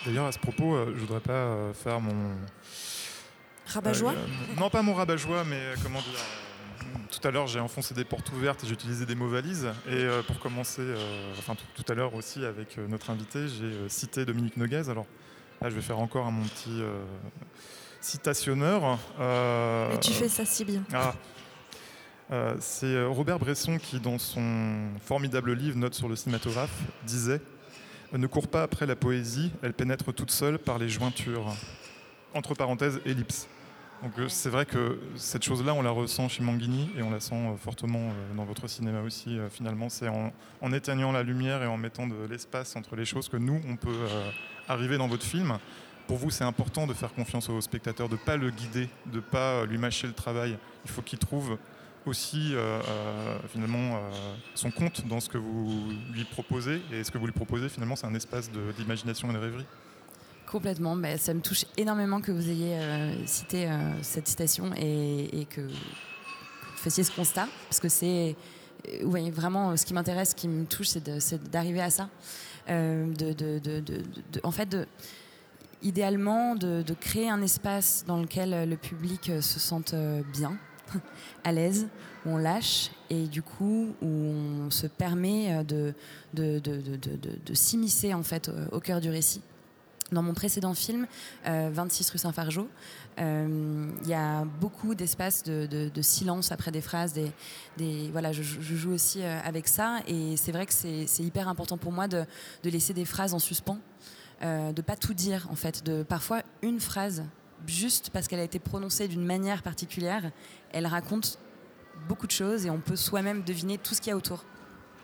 D'ailleurs, 0.06 0.28
à 0.28 0.32
ce 0.32 0.40
propos, 0.40 0.76
euh, 0.76 0.94
je 0.96 1.00
voudrais 1.00 1.20
pas 1.20 1.74
faire 1.74 2.00
mon 2.00 2.36
rabat-joie. 3.66 4.14
non, 4.60 4.70
pas 4.70 4.82
mon 4.84 4.94
rabat-joie, 4.94 5.44
mais 5.44 5.74
comment 5.84 6.02
dire 6.02 6.20
tout 7.08 7.26
à 7.28 7.32
l'heure, 7.32 7.48
j'ai 7.48 7.60
enfoncé 7.60 7.94
des 7.94 8.04
portes 8.04 8.32
ouvertes 8.32 8.64
et 8.64 8.68
j'ai 8.68 8.74
utilisé 8.74 9.06
des 9.06 9.16
mots 9.16 9.28
valises. 9.28 9.68
Et 9.88 9.94
euh, 9.94 10.22
pour 10.24 10.40
commencer, 10.40 10.82
euh, 10.82 11.34
enfin 11.38 11.56
tout, 11.56 11.92
à 11.92 11.96
l'heure 11.96 12.14
aussi 12.14 12.46
avec 12.46 12.78
euh, 12.78 12.88
notre 12.88 13.10
invité, 13.10 13.48
j'ai 13.48 13.90
cité 13.90 14.26
Dominique 14.26 14.58
Noguez. 14.58 14.90
Alors 14.90 15.06
là, 15.62 15.70
je 15.70 15.76
vais 15.76 15.82
faire 15.82 16.00
encore 16.00 16.26
un 16.28 16.32
mon 16.32 16.44
petit 16.44 16.82
citationneur. 18.02 19.00
Mais 19.20 20.00
tu 20.00 20.12
fais 20.12 20.30
ça 20.30 20.46
si 20.46 20.66
bien. 20.66 20.84
Ah. 20.94 21.14
C'est 22.60 23.06
Robert 23.06 23.40
Bresson 23.40 23.78
qui, 23.78 24.00
dans 24.00 24.18
son 24.18 24.90
formidable 25.02 25.54
livre 25.54 25.78
Notes 25.78 25.94
sur 25.94 26.10
le 26.10 26.16
cinématographe, 26.16 26.78
disait 27.06 27.42
Ne 28.12 28.28
cours 28.28 28.50
pas 28.50 28.64
après 28.64 28.86
la 28.86 28.98
poésie, 28.98 29.52
elle 29.62 29.74
pénètre 29.74 30.14
toute 30.14 30.32
seule 30.32 30.60
par 30.60 30.78
les 30.78 30.90
jointures. 30.90 31.56
entre 32.34 32.54
parenthèses, 32.54 33.00
ellipse. 33.06 33.48
Donc 34.04 34.12
euh, 34.20 34.28
c'est 34.30 34.50
vrai 34.50 34.66
que 34.66 35.00
cette 35.16 35.44
chose-là, 35.44 35.74
on 35.74 35.82
la 35.82 35.90
ressent 35.90 36.30
chez 36.30 36.44
Manguini 36.44 36.90
et 36.98 37.02
on 37.02 37.10
la 37.10 37.20
sent 37.20 37.34
euh, 37.36 37.58
fortement 37.58 38.10
euh, 38.10 38.36
dans 38.36 38.46
votre 38.46 38.68
cinéma 38.68 39.02
aussi. 39.02 39.38
finalement, 39.50 39.90
c'est 39.90 40.08
en, 40.08 40.32
en 40.62 40.72
éteignant 40.74 41.12
la 41.12 41.24
lumière 41.24 41.64
et 41.64 41.68
en 41.68 41.78
mettant 41.78 42.06
de 42.06 42.16
l'espace 42.30 42.76
entre 42.76 42.96
les 42.96 43.06
choses 43.06 43.28
que 43.28 43.38
nous, 43.38 43.60
on 43.68 43.76
peut 43.76 43.90
euh, 43.90 44.30
arriver 44.68 44.98
dans 44.98 45.08
votre 45.08 45.26
film. 45.26 45.58
Pour 46.08 46.18
vous, 46.18 46.30
c'est 46.30 46.44
important 46.44 46.86
de 46.88 46.94
faire 46.94 47.12
confiance 47.14 47.50
au 47.50 47.60
spectateur, 47.60 48.08
de 48.08 48.14
ne 48.14 48.20
pas 48.20 48.38
le 48.38 48.50
guider, 48.52 48.88
de 49.08 49.16
ne 49.18 49.22
pas 49.22 49.66
lui 49.66 49.78
mâcher 49.78 50.08
le 50.08 50.14
travail. 50.14 50.58
Il 50.86 50.92
faut 50.92 51.02
qu'il 51.02 51.20
trouve 51.20 51.58
aussi 52.06 52.54
euh, 52.54 52.80
euh, 52.88 53.38
finalement 53.52 54.00
son 54.56 54.72
compte 54.72 55.06
dans 55.08 55.20
ce 55.20 55.28
que 55.28 55.38
vous 55.38 55.84
lui 56.14 56.24
proposez. 56.24 56.82
Et 56.94 57.04
ce 57.04 57.12
que 57.12 57.18
vous 57.18 57.26
lui 57.26 57.34
proposez, 57.34 57.68
finalement, 57.68 57.98
c'est 57.98 58.08
un 58.08 58.14
espace 58.16 58.50
de- 58.52 58.72
d'imagination 58.78 59.30
et 59.32 59.34
de 59.34 59.38
rêverie. 59.40 59.66
Complètement, 60.50 60.96
ça 61.18 61.34
me 61.34 61.42
touche 61.42 61.66
énormément 61.76 62.22
que 62.22 62.32
vous 62.32 62.50
ayez 62.50 62.78
euh, 62.78 63.26
cité 63.26 63.68
euh, 63.68 63.92
cette 64.02 64.30
citation 64.30 64.72
et, 64.78 65.46
que 65.50 65.60
vous 65.60 65.74
fassiez 66.78 67.04
ce 67.04 67.12
constat, 67.12 67.50
parce 67.66 67.82
que 67.82 67.90
c'est 67.90 68.38
euh, 68.88 69.30
vraiment 69.32 69.76
ce 69.76 69.86
qui 69.86 69.94
m'intéresse, 69.94 70.30
ce 70.30 70.36
qui 70.36 70.48
me 70.48 70.66
touche, 70.66 70.88
c'est 70.88 71.52
d'arriver 71.52 71.82
à 71.82 71.90
ça. 71.90 72.10
En 72.70 74.52
fait, 74.52 74.78
idéalement, 75.82 76.56
de, 76.56 76.94
créer 76.94 77.30
un 77.30 77.42
espace 77.42 78.06
dans 78.08 78.22
lequel 78.22 78.70
le 78.70 78.78
public 78.78 79.30
se 79.42 79.60
sente 79.60 79.94
bien, 80.32 80.58
à 81.44 81.52
l'aise, 81.52 81.88
où 82.26 82.30
on 82.30 82.38
lâche 82.38 82.92
et 83.10 83.28
du 83.28 83.42
coup 83.42 83.94
où 84.02 84.08
on 84.08 84.72
se 84.72 84.88
permet 84.88 85.66
de, 85.66 85.94
s'immiscer 87.54 88.14
en 88.14 88.24
fait 88.24 88.50
au 88.72 88.80
cœur 88.80 89.02
du 89.02 89.10
récit. 89.10 89.42
Dans 90.12 90.22
mon 90.22 90.34
précédent 90.34 90.74
film, 90.74 91.06
euh, 91.48 91.70
26 91.74 92.12
rue 92.12 92.18
Saint-Fargeau, 92.18 92.70
euh, 93.20 93.92
il 94.04 94.08
y 94.08 94.14
a 94.14 94.46
beaucoup 94.46 94.94
d'espace 94.96 95.44
de, 95.44 96.02
silence 96.02 96.52
après 96.52 96.72
des 96.72 96.82
phrases. 96.82 97.14
Des, 97.78 98.10
voilà, 98.12 98.32
je, 98.32 98.44
joue 98.44 98.92
aussi 98.92 99.22
euh, 99.22 99.40
avec 99.44 99.68
ça 99.68 100.00
et 100.08 100.38
c'est 100.38 100.52
vrai 100.52 100.66
que 100.66 100.74
c'est 100.74 101.24
hyper 101.24 101.48
important 101.48 101.78
pour 101.78 101.92
moi 101.92 102.08
de, 102.08 102.26
laisser 102.64 102.94
des 102.94 103.06
phrases 103.06 103.34
en 103.34 103.40
suspens, 103.40 103.80
euh, 104.44 104.72
de 104.72 104.82
pas 104.82 104.96
tout 104.96 105.14
dire 105.14 105.48
en 105.52 105.56
fait, 105.56 105.84
de 105.84 106.04
parfois 106.04 106.42
une 106.62 106.80
phrase 106.80 107.24
juste 107.66 108.12
parce 108.12 108.28
qu'elle 108.28 108.40
a 108.40 108.44
été 108.44 108.60
prononcée 108.60 109.08
d'une 109.08 109.26
manière 109.26 109.64
particulière, 109.64 110.32
elle 110.72 110.86
raconte 110.86 111.40
beaucoup 112.08 112.28
de 112.28 112.32
choses 112.32 112.66
et 112.66 112.70
on 112.70 112.80
peut 112.80 112.96
soi-même 112.96 113.44
deviner 113.44 113.78
tout 113.78 113.96
ce 113.96 114.02
qu'il 114.02 114.12
y 114.12 114.14
a 114.14 114.18
autour. 114.18 114.46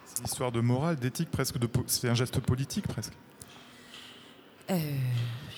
C'est 0.06 0.20
une 0.20 0.26
histoire 0.26 0.52
de 0.52 0.62
morale, 0.62 0.98
d'éthique, 0.98 1.32
presque. 1.32 1.56
C'est 1.88 2.10
un 2.10 2.14
geste 2.14 2.40
politique, 2.40 2.88
presque. 2.88 3.14
Euh, 4.72 4.76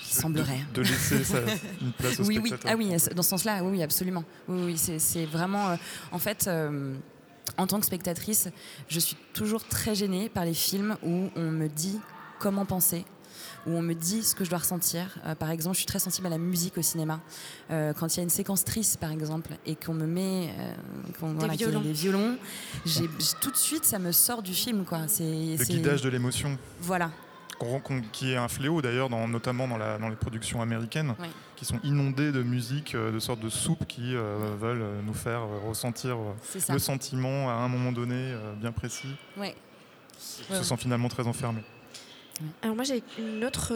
il 0.00 0.06
semblerait. 0.14 0.60
De, 0.74 0.82
de 0.82 0.88
laisser 0.88 1.24
sa- 1.24 1.40
une 1.80 1.92
place 1.92 2.20
au 2.20 2.24
oui, 2.24 2.38
oui. 2.42 2.52
Ah 2.66 2.74
oui, 2.76 2.90
dans 3.14 3.22
ce 3.22 3.28
sens-là, 3.30 3.62
oui, 3.62 3.70
oui, 3.72 3.82
absolument. 3.82 4.24
Oui, 4.48 4.62
oui, 4.66 4.78
c'est, 4.78 4.98
c'est 4.98 5.26
vraiment. 5.26 5.70
euh, 5.70 5.76
en 6.12 6.18
fait, 6.18 6.46
euh, 6.48 6.94
en 7.58 7.66
tant 7.66 7.78
que 7.80 7.86
spectatrice, 7.86 8.48
je 8.88 8.98
suis 9.00 9.16
toujours 9.32 9.64
très 9.64 9.94
gênée 9.94 10.28
par 10.28 10.44
les 10.44 10.54
films 10.54 10.96
où 11.04 11.28
on 11.36 11.50
me 11.50 11.68
dit 11.68 11.98
comment 12.38 12.64
penser 12.66 13.04
où 13.66 13.70
on 13.70 13.82
me 13.82 13.94
dit 13.94 14.22
ce 14.22 14.34
que 14.34 14.44
je 14.44 14.50
dois 14.50 14.60
ressentir. 14.60 15.18
Euh, 15.26 15.34
par 15.34 15.50
exemple, 15.50 15.74
je 15.74 15.80
suis 15.80 15.86
très 15.86 15.98
sensible 15.98 16.26
à 16.28 16.30
la 16.30 16.38
musique 16.38 16.78
au 16.78 16.82
cinéma. 16.82 17.20
Euh, 17.70 17.92
quand 17.92 18.14
il 18.14 18.16
y 18.18 18.20
a 18.20 18.22
une 18.22 18.30
séquence 18.30 18.64
triste, 18.64 18.98
par 18.98 19.10
exemple, 19.10 19.50
et 19.66 19.74
qu'on 19.74 19.92
me 19.92 20.06
met 20.06 20.50
euh, 20.58 20.72
qu'on- 21.20 21.34
voilà, 21.34 21.54
violons. 21.54 21.80
des 21.80 21.92
violons, 21.92 22.38
tout 23.40 23.50
de 23.50 23.56
suite, 23.56 23.84
ça 23.84 23.98
me 23.98 24.12
sort 24.12 24.42
du 24.42 24.54
film. 24.54 24.84
Quoi. 24.84 25.00
C'est, 25.08 25.24
Le 25.24 25.56
c'est- 25.58 25.66
guidage 25.74 26.00
de 26.00 26.08
l'émotion, 26.08 26.56
Voilà. 26.80 27.10
Qu'on- 27.58 27.80
qu'on- 27.80 28.02
qui 28.12 28.32
est 28.32 28.36
un 28.36 28.48
fléau 28.48 28.82
d'ailleurs, 28.82 29.08
dans- 29.08 29.26
notamment 29.28 29.66
dans, 29.68 29.76
la- 29.78 29.98
dans 29.98 30.08
les 30.08 30.16
productions 30.16 30.60
américaines, 30.62 31.14
Oui. 31.18 31.28
qui 31.56 31.64
sont 31.64 31.78
inondées 31.84 32.32
de 32.32 32.42
musique, 32.42 32.94
euh, 32.94 33.10
de 33.12 33.18
sortes 33.18 33.40
de 33.40 33.48
soupes 33.48 33.86
qui 33.86 34.14
euh, 34.14 34.54
veulent 34.60 34.82
euh, 34.82 35.00
nous 35.04 35.14
faire 35.14 35.42
ressentir 35.66 36.16
le 36.68 36.78
sentiment 36.78 37.48
à 37.50 37.54
un 37.54 37.68
moment 37.68 37.92
donné 37.92 38.14
euh, 38.16 38.52
bien 38.54 38.72
précis. 38.72 39.14
Ouais. 39.36 39.54
se 40.18 40.62
sent 40.62 40.76
finalement 40.78 41.08
très 41.08 41.26
enfermé. 41.26 41.60
Alors 42.62 42.74
moi 42.76 42.84
j'ai 42.84 43.02
une 43.18 43.44
autre 43.44 43.72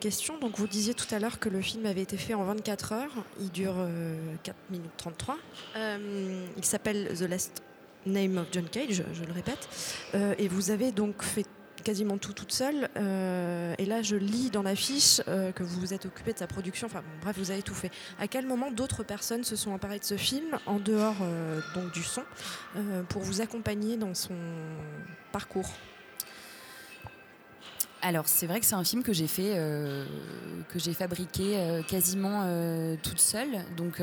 question. 0.00 0.38
Donc 0.38 0.56
vous 0.58 0.66
disiez 0.66 0.94
tout 0.94 1.06
à 1.14 1.18
l'heure 1.18 1.38
que 1.38 1.48
le 1.50 1.60
film 1.60 1.84
avait 1.86 2.00
été 2.02 2.16
fait 2.16 2.32
en 2.34 2.44
24 2.44 2.92
heures. 2.92 3.10
Il 3.40 3.50
dure 3.50 3.74
euh, 3.76 4.16
4 4.42 4.56
minutes 4.70 4.90
33. 4.96 5.36
Euh, 5.76 6.46
il 6.56 6.64
s'appelle 6.64 7.08
The 7.18 7.22
Last 7.28 7.62
Name 8.06 8.38
of 8.38 8.46
John 8.50 8.64
Cage, 8.64 8.92
je, 8.92 9.02
je 9.14 9.24
le 9.24 9.32
répète. 9.32 9.68
Euh, 10.14 10.34
et 10.38 10.48
vous 10.48 10.70
avez 10.70 10.90
donc 10.92 11.22
fait 11.22 11.46
quasiment 11.82 12.18
tout 12.18 12.32
toute 12.32 12.52
seule. 12.52 12.88
Euh, 12.96 13.74
et 13.78 13.84
là 13.84 14.02
je 14.02 14.16
lis 14.16 14.50
dans 14.50 14.62
l'affiche 14.62 15.20
euh, 15.28 15.52
que 15.52 15.62
vous 15.62 15.78
vous 15.80 15.92
êtes 15.92 16.06
occupé 16.06 16.32
de 16.32 16.38
sa 16.38 16.46
production. 16.46 16.86
Enfin 16.86 17.02
bref, 17.20 17.36
vous 17.38 17.50
avez 17.50 17.62
tout 17.62 17.74
fait. 17.74 17.90
À 18.18 18.28
quel 18.28 18.46
moment 18.46 18.70
d'autres 18.70 19.02
personnes 19.02 19.44
se 19.44 19.56
sont 19.56 19.72
emparées 19.72 19.98
de 19.98 20.04
ce 20.04 20.16
film 20.16 20.58
en 20.66 20.78
dehors 20.78 21.16
euh, 21.22 21.60
donc 21.74 21.92
du 21.92 22.02
son 22.02 22.22
pour 23.08 23.22
vous 23.22 23.40
accompagner 23.40 23.96
dans 23.96 24.14
son 24.14 24.34
parcours? 25.32 25.70
Alors 28.00 28.26
c'est 28.26 28.46
vrai 28.46 28.58
que 28.58 28.66
c'est 28.66 28.74
un 28.74 28.82
film 28.82 29.02
que 29.04 29.12
j'ai 29.12 29.28
fait, 29.28 29.54
que 30.68 30.78
j'ai 30.78 30.92
fabriqué 30.92 31.82
quasiment 31.86 32.44
toute 33.00 33.20
seule. 33.20 33.64
Donc 33.76 34.02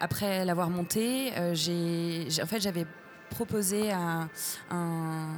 après 0.00 0.44
l'avoir 0.44 0.70
monté, 0.70 1.32
j'ai- 1.52 2.26
en 2.42 2.46
fait 2.46 2.60
j'avais 2.60 2.84
proposé 3.30 3.90
à 3.90 3.98
un, 3.98 4.28
un- 4.70 5.34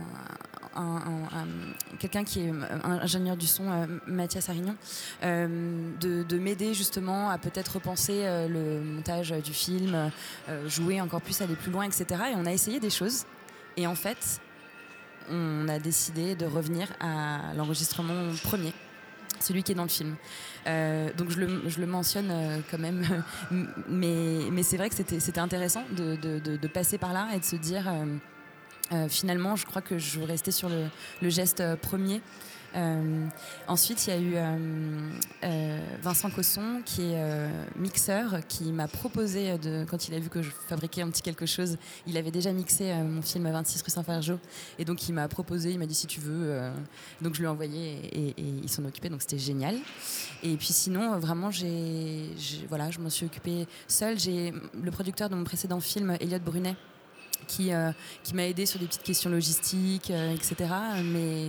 un- 0.76 1.00
un- 1.32 1.96
quelqu'un 1.98 2.24
qui 2.24 2.40
est 2.42 2.52
ingénieur 2.84 3.36
du 3.36 3.46
son, 3.46 3.70
euh, 3.70 3.86
Mathias 4.06 4.48
Arignon, 4.48 4.76
euh, 5.24 5.90
de, 6.00 6.22
de 6.22 6.38
m'aider 6.38 6.74
justement 6.74 7.30
à 7.30 7.38
peut-être 7.38 7.74
repenser 7.76 8.22
euh, 8.24 8.48
le 8.48 8.82
montage 8.84 9.30
du 9.30 9.52
film, 9.52 10.10
jouer 10.66 11.00
encore 11.00 11.20
plus, 11.22 11.40
aller 11.40 11.56
plus 11.56 11.70
loin, 11.72 11.84
etc. 11.84 12.04
Et 12.32 12.34
on 12.36 12.44
a 12.46 12.52
essayé 12.52 12.80
des 12.80 12.90
choses. 12.90 13.24
Et 13.76 13.86
en 13.86 13.94
fait, 13.94 14.40
on 15.30 15.68
a 15.68 15.78
décidé 15.78 16.34
de 16.34 16.46
revenir 16.46 16.88
à 17.00 17.52
l'enregistrement 17.56 18.32
premier, 18.44 18.72
celui 19.40 19.62
qui 19.62 19.72
est 19.72 19.74
dans 19.74 19.82
le 19.82 19.88
film. 19.88 20.16
Euh, 20.66 21.10
donc 21.16 21.30
je 21.30 21.38
le, 21.38 21.86
mentionne 21.86 22.30
euh, 22.30 22.58
quand 22.70 22.78
même, 22.78 23.22
mais, 23.88 24.62
c'est 24.62 24.76
vrai 24.76 24.88
que 24.88 24.94
c'était 24.96 25.38
intéressant 25.38 25.84
de, 25.96 26.66
passer 26.66 26.98
par 26.98 27.12
là 27.12 27.28
et 27.34 27.38
de 27.38 27.44
se 27.44 27.56
dire, 27.56 27.92
euh, 28.92 29.08
finalement, 29.08 29.56
je 29.56 29.66
crois 29.66 29.82
que 29.82 29.98
je 29.98 30.18
veux 30.18 30.26
rester 30.26 30.50
sur 30.50 30.68
le, 30.68 31.28
geste 31.30 31.62
premier. 31.76 32.20
Euh, 32.74 33.26
ensuite, 33.68 34.06
il 34.06 34.10
y 34.10 34.12
a 34.12 34.18
eu 34.18 34.32
euh, 34.36 35.10
euh, 35.44 35.80
Vincent 36.02 36.30
Cosson, 36.30 36.82
qui 36.84 37.02
est 37.12 37.48
mixeur, 37.76 38.46
qui 38.48 38.64
m'a 38.72 38.88
proposé, 38.88 39.56
de, 39.58 39.84
quand 39.88 40.08
il 40.08 40.14
a 40.14 40.18
vu 40.18 40.28
que 40.28 40.42
je 40.42 40.50
fabriquais 40.68 41.02
un 41.02 41.08
petit 41.10 41.22
quelque 41.22 41.46
chose, 41.46 41.76
il 42.06 42.16
avait 42.16 42.30
déjà 42.30 42.52
mixé 42.52 42.92
mon 42.94 43.22
film 43.22 43.50
26 43.50 43.82
rue 43.82 43.90
Saint-Fargeau. 43.90 44.38
Et 44.78 44.84
donc, 44.84 45.08
il 45.08 45.12
m'a 45.14 45.28
proposé, 45.28 45.70
il 45.70 45.78
m'a 45.78 45.86
dit 45.86 45.94
si 45.94 46.06
tu 46.06 46.20
veux. 46.20 46.60
donc, 47.22 47.34
je 47.34 47.38
lui 47.40 47.46
ai 47.46 47.48
envoyé 47.48 47.98
et, 48.12 48.28
et- 48.28 48.40
et 48.40 48.54
il 48.62 48.68
s'en 48.68 48.84
occupait, 48.84 49.08
donc 49.08 49.22
c'était 49.22 49.38
génial. 49.38 49.76
Et 50.42 50.56
puis, 50.56 50.68
sinon, 50.72 51.18
vraiment, 51.18 51.50
j'ai- 51.50 52.30
voilà, 52.68 52.90
je 52.90 52.98
m'en 52.98 53.10
suis 53.10 53.26
occupée 53.26 53.66
seule. 53.88 54.18
J'ai 54.18 54.52
le 54.80 54.90
producteur 54.90 55.28
de 55.28 55.34
mon 55.34 55.44
précédent 55.44 55.80
film, 55.80 56.16
Elliot 56.20 56.38
Brunet, 56.40 56.76
qui, 57.46 57.72
euh, 57.72 57.92
qui 58.22 58.34
m'a 58.34 58.46
aidé 58.46 58.66
sur 58.66 58.78
des 58.78 58.86
petites 58.86 59.02
questions 59.02 59.30
logistiques, 59.30 60.10
euh, 60.10 60.34
etc. 60.34 60.70
Mais, 61.02 61.48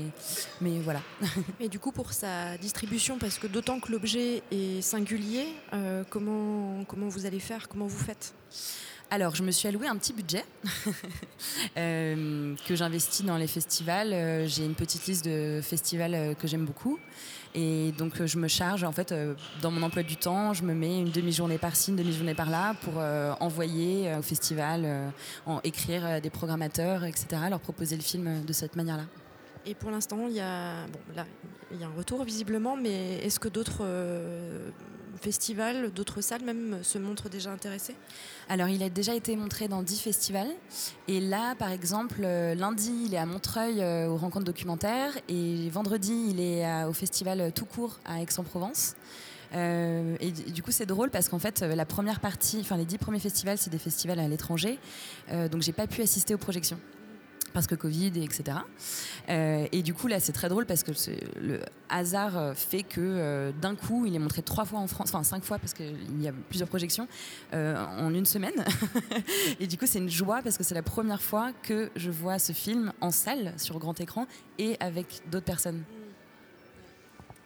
mais 0.61 0.79
voilà. 0.79 1.01
Et 1.59 1.69
du 1.69 1.79
coup, 1.79 1.91
pour 1.91 2.13
sa 2.13 2.57
distribution, 2.57 3.17
parce 3.17 3.37
que 3.37 3.47
d'autant 3.47 3.79
que 3.79 3.91
l'objet 3.91 4.43
est 4.51 4.81
singulier, 4.81 5.47
euh, 5.73 6.03
comment, 6.09 6.83
comment 6.85 7.07
vous 7.07 7.25
allez 7.25 7.39
faire? 7.39 7.67
Comment 7.67 7.87
vous 7.87 8.03
faites? 8.03 8.33
Alors, 9.09 9.35
je 9.35 9.43
me 9.43 9.51
suis 9.51 9.69
alloué 9.69 9.87
un 9.87 9.95
petit 9.95 10.11
budget 10.11 10.43
que 11.75 12.75
j'investis 12.75 13.25
dans 13.25 13.37
les 13.37 13.47
festivals. 13.47 14.45
J'ai 14.47 14.65
une 14.65 14.75
petite 14.75 15.07
liste 15.07 15.23
de 15.23 15.61
festivals 15.63 16.35
que 16.35 16.45
j'aime 16.45 16.65
beaucoup. 16.65 16.99
Et 17.59 17.91
donc, 17.97 18.21
euh, 18.21 18.27
je 18.27 18.37
me 18.37 18.47
charge, 18.47 18.83
en 18.83 18.91
fait, 18.91 19.11
euh, 19.11 19.33
dans 19.63 19.71
mon 19.71 19.81
emploi 19.81 20.03
du 20.03 20.15
temps, 20.15 20.53
je 20.53 20.61
me 20.61 20.75
mets 20.75 20.99
une 20.99 21.09
demi-journée 21.09 21.57
par-ci, 21.57 21.89
une 21.89 21.97
demi-journée 21.97 22.35
par-là 22.35 22.75
pour 22.83 22.93
euh, 22.97 23.33
envoyer 23.39 24.13
au 24.15 24.21
festival, 24.21 25.11
écrire 25.63 26.05
à 26.05 26.19
des 26.19 26.29
programmateurs, 26.29 27.03
etc., 27.03 27.27
leur 27.49 27.59
proposer 27.59 27.95
le 27.95 28.03
film 28.03 28.45
de 28.45 28.53
cette 28.53 28.75
manière-là. 28.75 29.05
Et 29.65 29.73
pour 29.73 29.89
l'instant, 29.89 30.27
il 30.29 30.35
y 30.35 30.39
a 30.39 30.85
bon 30.85 30.99
là, 31.15 31.25
il 31.71 31.81
y 31.81 31.83
a 31.83 31.87
un 31.87 31.97
retour 31.97 32.23
visiblement, 32.23 32.77
mais 32.77 33.15
est-ce 33.25 33.39
que 33.39 33.49
d'autres 33.49 33.83
festivals, 35.17 35.91
d'autres 35.91 36.21
salles 36.21 36.43
même 36.43 36.79
se 36.83 36.97
montrent 36.97 37.29
déjà 37.29 37.51
intéressés 37.51 37.95
Alors, 38.49 38.67
il 38.67 38.83
a 38.83 38.89
déjà 38.89 39.15
été 39.15 39.35
montré 39.35 39.67
dans 39.67 39.83
10 39.83 39.99
festivals. 39.99 40.51
Et 41.07 41.19
là, 41.19 41.55
par 41.55 41.71
exemple, 41.71 42.21
euh, 42.23 42.55
lundi, 42.55 42.91
il 43.05 43.13
est 43.13 43.17
à 43.17 43.25
Montreuil 43.25 43.81
euh, 43.81 44.07
aux 44.07 44.17
rencontres 44.17 44.45
documentaires. 44.45 45.11
Et 45.29 45.69
vendredi, 45.69 46.27
il 46.29 46.39
est 46.39 46.83
au 46.85 46.93
festival 46.93 47.41
euh, 47.41 47.51
tout 47.51 47.65
court 47.65 47.99
à 48.05 48.21
Aix-en-Provence. 48.21 48.95
Et 49.53 50.31
du 50.31 50.61
coup, 50.61 50.71
c'est 50.71 50.85
drôle 50.85 51.09
parce 51.09 51.29
qu'en 51.29 51.39
fait, 51.39 51.61
la 51.61 51.85
première 51.85 52.19
partie, 52.19 52.59
enfin, 52.59 52.77
les 52.77 52.85
10 52.85 52.97
premiers 52.97 53.19
festivals, 53.19 53.57
c'est 53.57 53.69
des 53.69 53.77
festivals 53.77 54.19
à 54.19 54.27
l'étranger. 54.27 54.77
Euh, 55.31 55.47
donc, 55.47 55.61
j'ai 55.61 55.73
pas 55.73 55.87
pu 55.87 56.01
assister 56.01 56.33
aux 56.33 56.37
projections. 56.37 56.79
Parce 57.57 57.65
que 57.65 57.73
Covid, 57.73 58.11
et 58.15 58.23
etc. 58.23 58.59
Euh, 59.29 59.65
et 59.71 59.81
du 59.81 59.95
coup, 59.95 60.05
là, 60.05 60.19
c'est 60.19 60.31
très 60.31 60.47
drôle 60.47 60.67
parce 60.67 60.83
que 60.83 60.91
le 61.41 61.59
hasard 61.89 62.37
euh, 62.37 62.53
fait 62.53 62.83
que 62.83 63.01
euh, 63.01 63.51
d'un 63.51 63.73
coup, 63.73 64.05
il 64.05 64.13
est 64.13 64.19
montré 64.19 64.43
trois 64.43 64.63
fois 64.63 64.77
en 64.77 64.85
France, 64.85 65.09
enfin 65.09 65.23
cinq 65.23 65.43
fois 65.43 65.57
parce 65.57 65.73
qu'il 65.73 66.21
y 66.21 66.27
a 66.27 66.33
plusieurs 66.49 66.69
projections 66.69 67.07
en 67.53 68.13
une 68.13 68.27
semaine. 68.27 68.63
et 69.59 69.65
du 69.65 69.75
coup, 69.75 69.87
c'est 69.87 69.97
une 69.97 70.09
joie 70.09 70.41
parce 70.43 70.55
que 70.55 70.63
c'est 70.63 70.75
la 70.75 70.83
première 70.83 71.23
fois 71.23 71.51
que 71.63 71.89
je 71.95 72.11
vois 72.11 72.37
ce 72.37 72.53
film 72.53 72.93
en 73.01 73.09
salle, 73.09 73.53
sur 73.57 73.79
grand 73.79 73.99
écran, 73.99 74.27
et 74.59 74.77
avec 74.79 75.07
d'autres 75.31 75.45
personnes. 75.45 75.81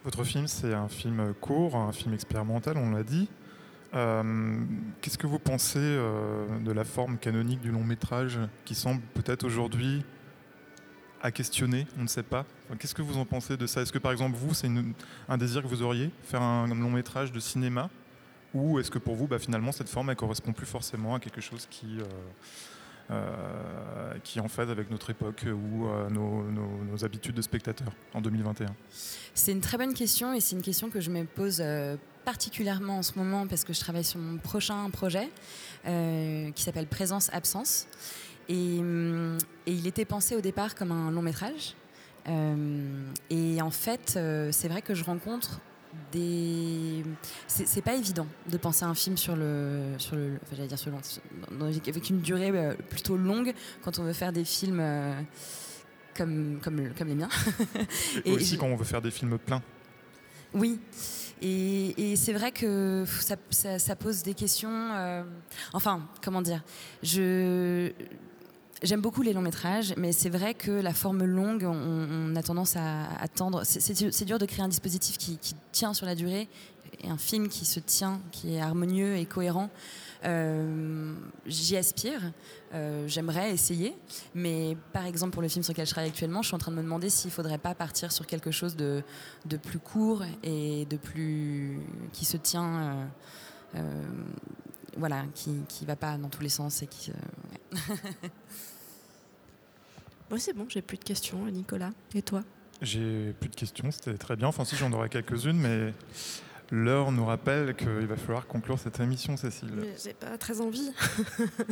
Votre 0.03 0.25
film, 0.25 0.45
c'est 0.47 0.73
un 0.73 0.89
film 0.89 1.33
court, 1.39 1.77
un 1.77 1.93
film 1.93 2.13
expérimental, 2.13 2.75
on 2.75 2.91
l'a 2.91 3.03
dit. 3.03 3.29
Qu'est-ce 3.91 5.17
que 5.17 5.27
vous 5.27 5.39
pensez 5.39 5.79
de 5.79 6.71
la 6.71 6.83
forme 6.83 7.17
canonique 7.17 7.61
du 7.61 7.71
long 7.71 7.83
métrage 7.83 8.39
qui 8.65 8.75
semble 8.75 9.01
peut-être 9.13 9.43
aujourd'hui 9.43 10.03
à 11.21 11.31
questionner, 11.31 11.87
on 11.99 12.03
ne 12.03 12.07
sait 12.07 12.23
pas. 12.23 12.45
Qu'est-ce 12.79 12.95
que 12.95 13.01
vous 13.01 13.17
en 13.17 13.25
pensez 13.25 13.57
de 13.57 13.67
ça? 13.67 13.81
Est-ce 13.81 13.91
que 13.91 13.99
par 13.99 14.11
exemple 14.11 14.35
vous, 14.35 14.53
c'est 14.53 14.69
un 15.29 15.37
désir 15.37 15.61
que 15.61 15.67
vous 15.67 15.81
auriez, 15.81 16.09
faire 16.23 16.41
un 16.41 16.67
long 16.67 16.89
métrage 16.89 17.31
de 17.31 17.39
cinéma? 17.39 17.89
Ou 18.53 18.79
est-ce 18.79 18.91
que 18.91 18.99
pour 18.99 19.15
vous, 19.15 19.27
bah, 19.27 19.39
finalement, 19.39 19.71
cette 19.71 19.87
forme, 19.87 20.09
elle 20.09 20.15
correspond 20.15 20.51
plus 20.51 20.65
forcément 20.65 21.15
à 21.15 21.19
quelque 21.19 21.39
chose 21.39 21.67
qui, 21.69 21.99
euh, 21.99 22.03
euh, 23.11 24.13
qui 24.23 24.39
en 24.39 24.47
phase 24.47 24.69
avec 24.69 24.89
notre 24.89 25.09
époque 25.09 25.45
ou 25.45 25.87
euh, 25.87 26.09
nos, 26.09 27.03
habitudes 27.03 27.35
de 27.35 27.41
spectateurs 27.41 27.93
en 28.13 28.21
2021 28.21 28.67
C'est 29.33 29.51
une 29.51 29.61
très 29.61 29.77
bonne 29.77 29.93
question 29.93 30.33
et 30.33 30.39
c'est 30.39 30.55
une 30.55 30.61
question 30.61 30.89
que 30.89 30.99
je 30.99 31.09
me 31.09 31.25
pose 31.25 31.63
particulièrement 32.25 32.99
en 32.99 33.03
ce 33.03 33.17
moment 33.17 33.47
parce 33.47 33.63
que 33.63 33.73
je 33.73 33.79
travaille 33.79 34.03
sur 34.03 34.19
mon 34.19 34.37
prochain 34.37 34.89
projet 34.91 35.29
qui 35.83 36.63
s'appelle 36.63 36.87
Présence-Absence. 36.87 37.87
Hum, 38.49 39.37
et, 39.65 39.71
il 39.71 39.87
était 39.87 40.05
pensé 40.05 40.35
au 40.35 40.41
départ 40.41 40.75
comme 40.75 40.91
un 40.91 41.11
long 41.11 41.21
métrage. 41.21 41.75
Euh, 42.27 43.11
et 43.29 43.61
en 43.61 43.71
fait, 43.71 44.13
euh, 44.15 44.49
c'est 44.51 44.67
vrai 44.67 44.81
que 44.81 44.93
je 44.93 45.03
rencontre 45.03 45.61
des. 46.11 47.03
C'est 47.47 47.81
pas 47.81 47.95
évident 47.95 48.27
de 48.49 48.57
penser 48.57 48.85
un 48.85 48.93
film 48.93 49.17
sur 49.17 49.35
le. 49.35 49.93
Sur 49.97 50.15
le 50.15 50.39
j'allais 50.51 50.67
dire 50.67 50.79
sur 50.79 50.91
le, 50.91 51.65
avec 51.87 52.09
une 52.09 52.19
durée 52.19 52.49
euh, 52.49 52.73
plutôt 52.89 53.17
longue 53.17 53.53
quand 53.81 53.99
on 53.99 54.03
veut 54.03 54.13
faire 54.13 54.31
des 54.31 54.45
films 54.45 54.81
comme, 56.15 56.59
comme, 56.61 56.93
comme 56.97 57.07
les 57.07 57.15
miens. 57.15 57.29
et, 58.25 58.31
aussi 58.31 58.57
quand 58.57 58.67
on 58.67 58.75
veut 58.75 58.85
faire 58.85 59.01
des 59.01 59.11
films 59.11 59.37
pleins. 59.37 59.61
Oui. 60.53 60.79
Et, 61.41 62.15
c'est 62.17 62.33
vrai 62.33 62.51
que 62.51 63.05
ça, 63.19 63.35
ça, 63.79 63.95
pose 63.95 64.21
des 64.21 64.33
questions. 64.33 65.23
enfin, 65.73 66.07
comment 66.21 66.41
dire? 66.41 66.63
Je 67.01 67.91
J'aime 68.83 69.01
beaucoup 69.01 69.21
les 69.21 69.31
longs 69.31 69.41
métrages, 69.41 69.93
mais 69.95 70.11
c'est 70.11 70.29
vrai 70.29 70.55
que 70.55 70.71
la 70.71 70.93
forme 70.93 71.23
longue, 71.23 71.65
on, 71.65 72.35
a 72.35 72.41
tendance 72.41 72.75
à 72.75 73.13
attendre. 73.19 73.61
C'est 73.63 74.25
dur 74.25 74.39
de 74.39 74.45
créer 74.47 74.65
un 74.65 74.69
dispositif 74.69 75.19
qui, 75.19 75.37
tient 75.71 75.93
sur 75.93 76.07
la 76.07 76.15
durée 76.15 76.49
et 77.03 77.07
un 77.07 77.17
film 77.17 77.47
qui 77.47 77.65
se 77.65 77.79
tient, 77.79 78.19
qui 78.31 78.55
est 78.55 78.59
harmonieux 78.59 79.17
et 79.17 79.25
cohérent. 79.25 79.69
Euh, 80.25 81.13
j'y 81.45 81.77
aspire, 81.77 82.21
euh, 82.73 83.07
j'aimerais 83.07 83.51
essayer, 83.51 83.95
mais 84.33 84.75
par 84.93 85.05
exemple 85.05 85.33
pour 85.33 85.41
le 85.43 85.47
film 85.47 85.63
sur 85.63 85.73
lequel 85.73 85.85
je 85.85 85.91
travaille 85.91 86.09
actuellement, 86.09 86.41
je 86.41 86.47
suis 86.47 86.55
en 86.55 86.59
train 86.59 86.71
de 86.71 86.77
me 86.77 86.83
demander 86.83 87.09
s'il 87.09 87.29
ne 87.29 87.33
faudrait 87.33 87.57
pas 87.57 87.73
partir 87.73 88.11
sur 88.11 88.27
quelque 88.27 88.51
chose 88.51 88.75
de, 88.75 89.03
plus 89.63 89.79
court 89.79 90.23
et 90.43 90.85
de 90.85 90.97
plus 90.97 91.79
qui 92.13 92.25
se 92.25 92.37
tient, 92.37 93.07
euh, 93.75 94.03
voilà, 94.97 95.23
qui 95.35 95.51
ne 95.51 95.87
va 95.87 95.95
pas 95.95 96.17
dans 96.17 96.29
tous 96.29 96.41
les 96.41 96.49
sens 96.49 96.81
et 96.81 96.87
qui. 96.87 97.11
C'est 100.37 100.53
bon, 100.53 100.65
j'ai 100.69 100.81
plus 100.81 100.97
de 100.97 101.03
questions, 101.03 101.45
Nicolas. 101.45 101.91
Et 102.15 102.21
toi? 102.21 102.43
J'ai 102.81 103.33
plus 103.39 103.49
de 103.49 103.55
questions, 103.55 103.91
c'était 103.91 104.17
très 104.17 104.35
bien. 104.35 104.47
Enfin, 104.47 104.65
si 104.65 104.75
j'en 104.75 104.91
aurais 104.91 105.09
quelques-unes, 105.09 105.57
mais 105.57 105.93
l'heure 106.71 107.11
nous 107.11 107.25
rappelle 107.25 107.75
qu'il 107.75 108.07
va 108.07 108.15
falloir 108.15 108.47
conclure 108.47 108.79
cette 108.79 108.99
émission, 108.99 109.37
Cécile. 109.37 109.69
J'ai 110.03 110.13
pas 110.13 110.37
très 110.37 110.61
envie. 110.61 110.91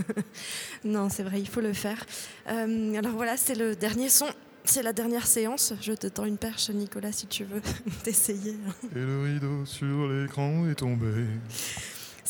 non, 0.83 1.09
c'est 1.09 1.23
vrai, 1.23 1.39
il 1.39 1.47
faut 1.47 1.61
le 1.61 1.73
faire. 1.73 2.05
Euh, 2.47 2.93
alors 2.95 3.13
voilà, 3.13 3.37
c'est 3.37 3.55
le 3.55 3.75
dernier 3.75 4.09
son. 4.09 4.27
C'est 4.65 4.83
la 4.83 4.93
dernière 4.93 5.25
séance. 5.25 5.73
Je 5.81 5.93
te 5.93 6.05
tends 6.05 6.25
une 6.25 6.37
perche, 6.37 6.69
Nicolas, 6.69 7.11
si 7.11 7.25
tu 7.25 7.45
veux 7.45 7.61
t'essayer. 8.03 8.57
Et 8.95 8.99
le 8.99 9.23
rideau 9.23 9.65
sur 9.65 10.07
l'écran 10.09 10.69
est 10.69 10.75
tombé. 10.75 11.25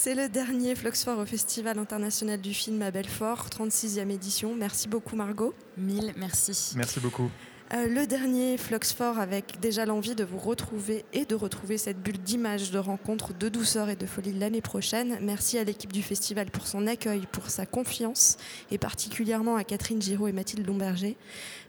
C'est 0.02 0.16
le 0.16 0.30
dernier 0.30 0.76
Fluxfort 0.76 1.20
au 1.20 1.26
Festival 1.26 1.78
international 1.78 2.40
du 2.40 2.54
film 2.54 2.82
à 2.84 2.90
Belfort, 2.90 3.48
36e 3.50 4.10
édition. 4.10 4.56
Merci 4.56 4.88
beaucoup 4.88 5.18
Margot. 5.18 5.54
Mille 5.76 6.14
merci. 6.16 6.72
Merci 6.78 7.02
beaucoup. 7.02 7.30
Euh, 7.74 7.86
le 7.86 8.08
dernier 8.08 8.58
Fluxfort 8.58 9.20
avec 9.20 9.60
déjà 9.60 9.86
l'envie 9.86 10.16
de 10.16 10.24
vous 10.24 10.38
retrouver 10.38 11.04
et 11.12 11.26
de 11.26 11.36
retrouver 11.36 11.78
cette 11.78 12.02
bulle 12.02 12.18
d'images, 12.18 12.72
de 12.72 12.80
rencontres, 12.80 13.34
de 13.34 13.50
douceur 13.50 13.90
et 13.90 13.98
de 13.98 14.06
folie 14.06 14.32
l'année 14.32 14.62
prochaine. 14.62 15.18
Merci 15.22 15.58
à 15.58 15.66
l'équipe 15.66 15.92
du 15.92 16.02
festival 16.02 16.50
pour 16.50 16.66
son 16.66 16.88
accueil, 16.88 17.28
pour 17.30 17.50
sa 17.50 17.66
confiance 17.66 18.38
et 18.72 18.78
particulièrement 18.78 19.58
à 19.58 19.66
Catherine 19.66 20.02
Giraud 20.02 20.30
et 20.30 20.32
Mathilde 20.32 20.66
Lomberger. 20.66 21.18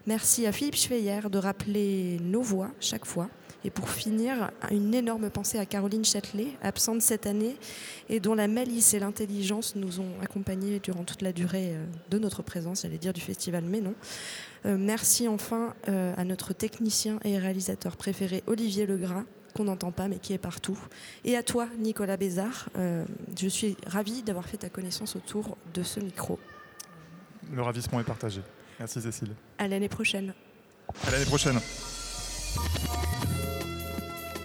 Merci 0.06 0.46
à 0.46 0.52
Philippe 0.52 0.76
Schweyer 0.76 1.22
de 1.28 1.38
rappeler 1.38 2.18
nos 2.22 2.42
voix 2.42 2.70
chaque 2.78 3.06
fois. 3.06 3.28
Et 3.64 3.70
pour 3.70 3.88
finir, 3.90 4.51
une 4.70 4.94
énorme 4.94 5.29
pensée 5.31 5.59
à 5.59 5.66
Caroline 5.66 6.05
Châtelet, 6.05 6.49
absente 6.62 7.03
cette 7.03 7.27
année, 7.27 7.57
et 8.09 8.20
dont 8.20 8.35
la 8.35 8.49
malice 8.49 8.94
et 8.94 8.99
l'intelligence 8.99 9.77
nous 9.77 10.01
ont 10.01 10.20
accompagnés 10.23 10.79
durant 10.81 11.05
toute 11.05 11.23
la 11.23 11.33
durée 11.33 11.75
euh, 11.75 11.85
de 12.11 12.18
notre 12.18 12.42
présence, 12.42 12.83
j'allais 12.83 12.99
dire 12.99 13.12
du 13.12 13.20
festival, 13.20 13.64
mais 13.64 13.81
non. 13.81 13.94
Euh, 14.66 14.77
merci 14.79 15.29
enfin 15.29 15.75
euh, 15.88 16.14
à 16.16 16.25
notre 16.25 16.53
technicien 16.53 17.18
et 17.25 17.38
réalisateur 17.38 17.96
préféré, 17.96 18.42
Olivier 18.46 18.87
Legras, 18.87 19.25
qu'on 19.55 19.64
n'entend 19.64 19.92
pas 19.92 20.09
mais 20.09 20.18
qui 20.18 20.33
est 20.33 20.38
partout. 20.38 20.79
Et 21.25 21.37
à 21.37 21.42
toi, 21.42 21.68
Nicolas 21.79 22.16
Bézard. 22.16 22.68
je 22.77 23.49
suis 23.49 23.77
ravie 23.87 24.23
d'avoir 24.23 24.46
fait 24.46 24.59
ta 24.59 24.68
connaissance 24.68 25.16
autour 25.16 25.57
de 25.75 25.83
ce 25.83 25.99
micro. 25.99 26.38
Le 27.53 27.61
ravissement 27.61 27.99
est 27.99 28.05
partagé. 28.05 28.42
Merci 28.79 29.03
Cécile. 29.03 29.35
À 29.59 29.66
l'année 29.66 29.88
prochaine. 29.88 30.35
À 31.07 31.11
l'année 31.11 31.27
prochaine. 31.27 31.59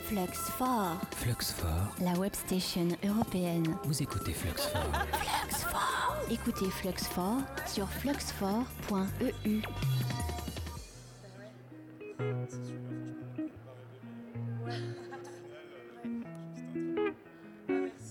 Flux4. 0.10 1.00
Flux4. 1.20 2.04
La 2.04 2.14
web 2.20 2.34
station 2.34 2.88
européenne. 3.04 3.76
Vous 3.86 4.04
écoutez 4.04 4.34
Flux4. 4.34 4.72
Flux4. 5.12 6.32
Écoutez 6.32 6.68
Flux4 6.68 7.42
sur 7.68 7.88
flux4.eu. 7.88 9.62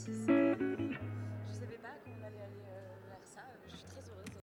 thank 0.07 0.38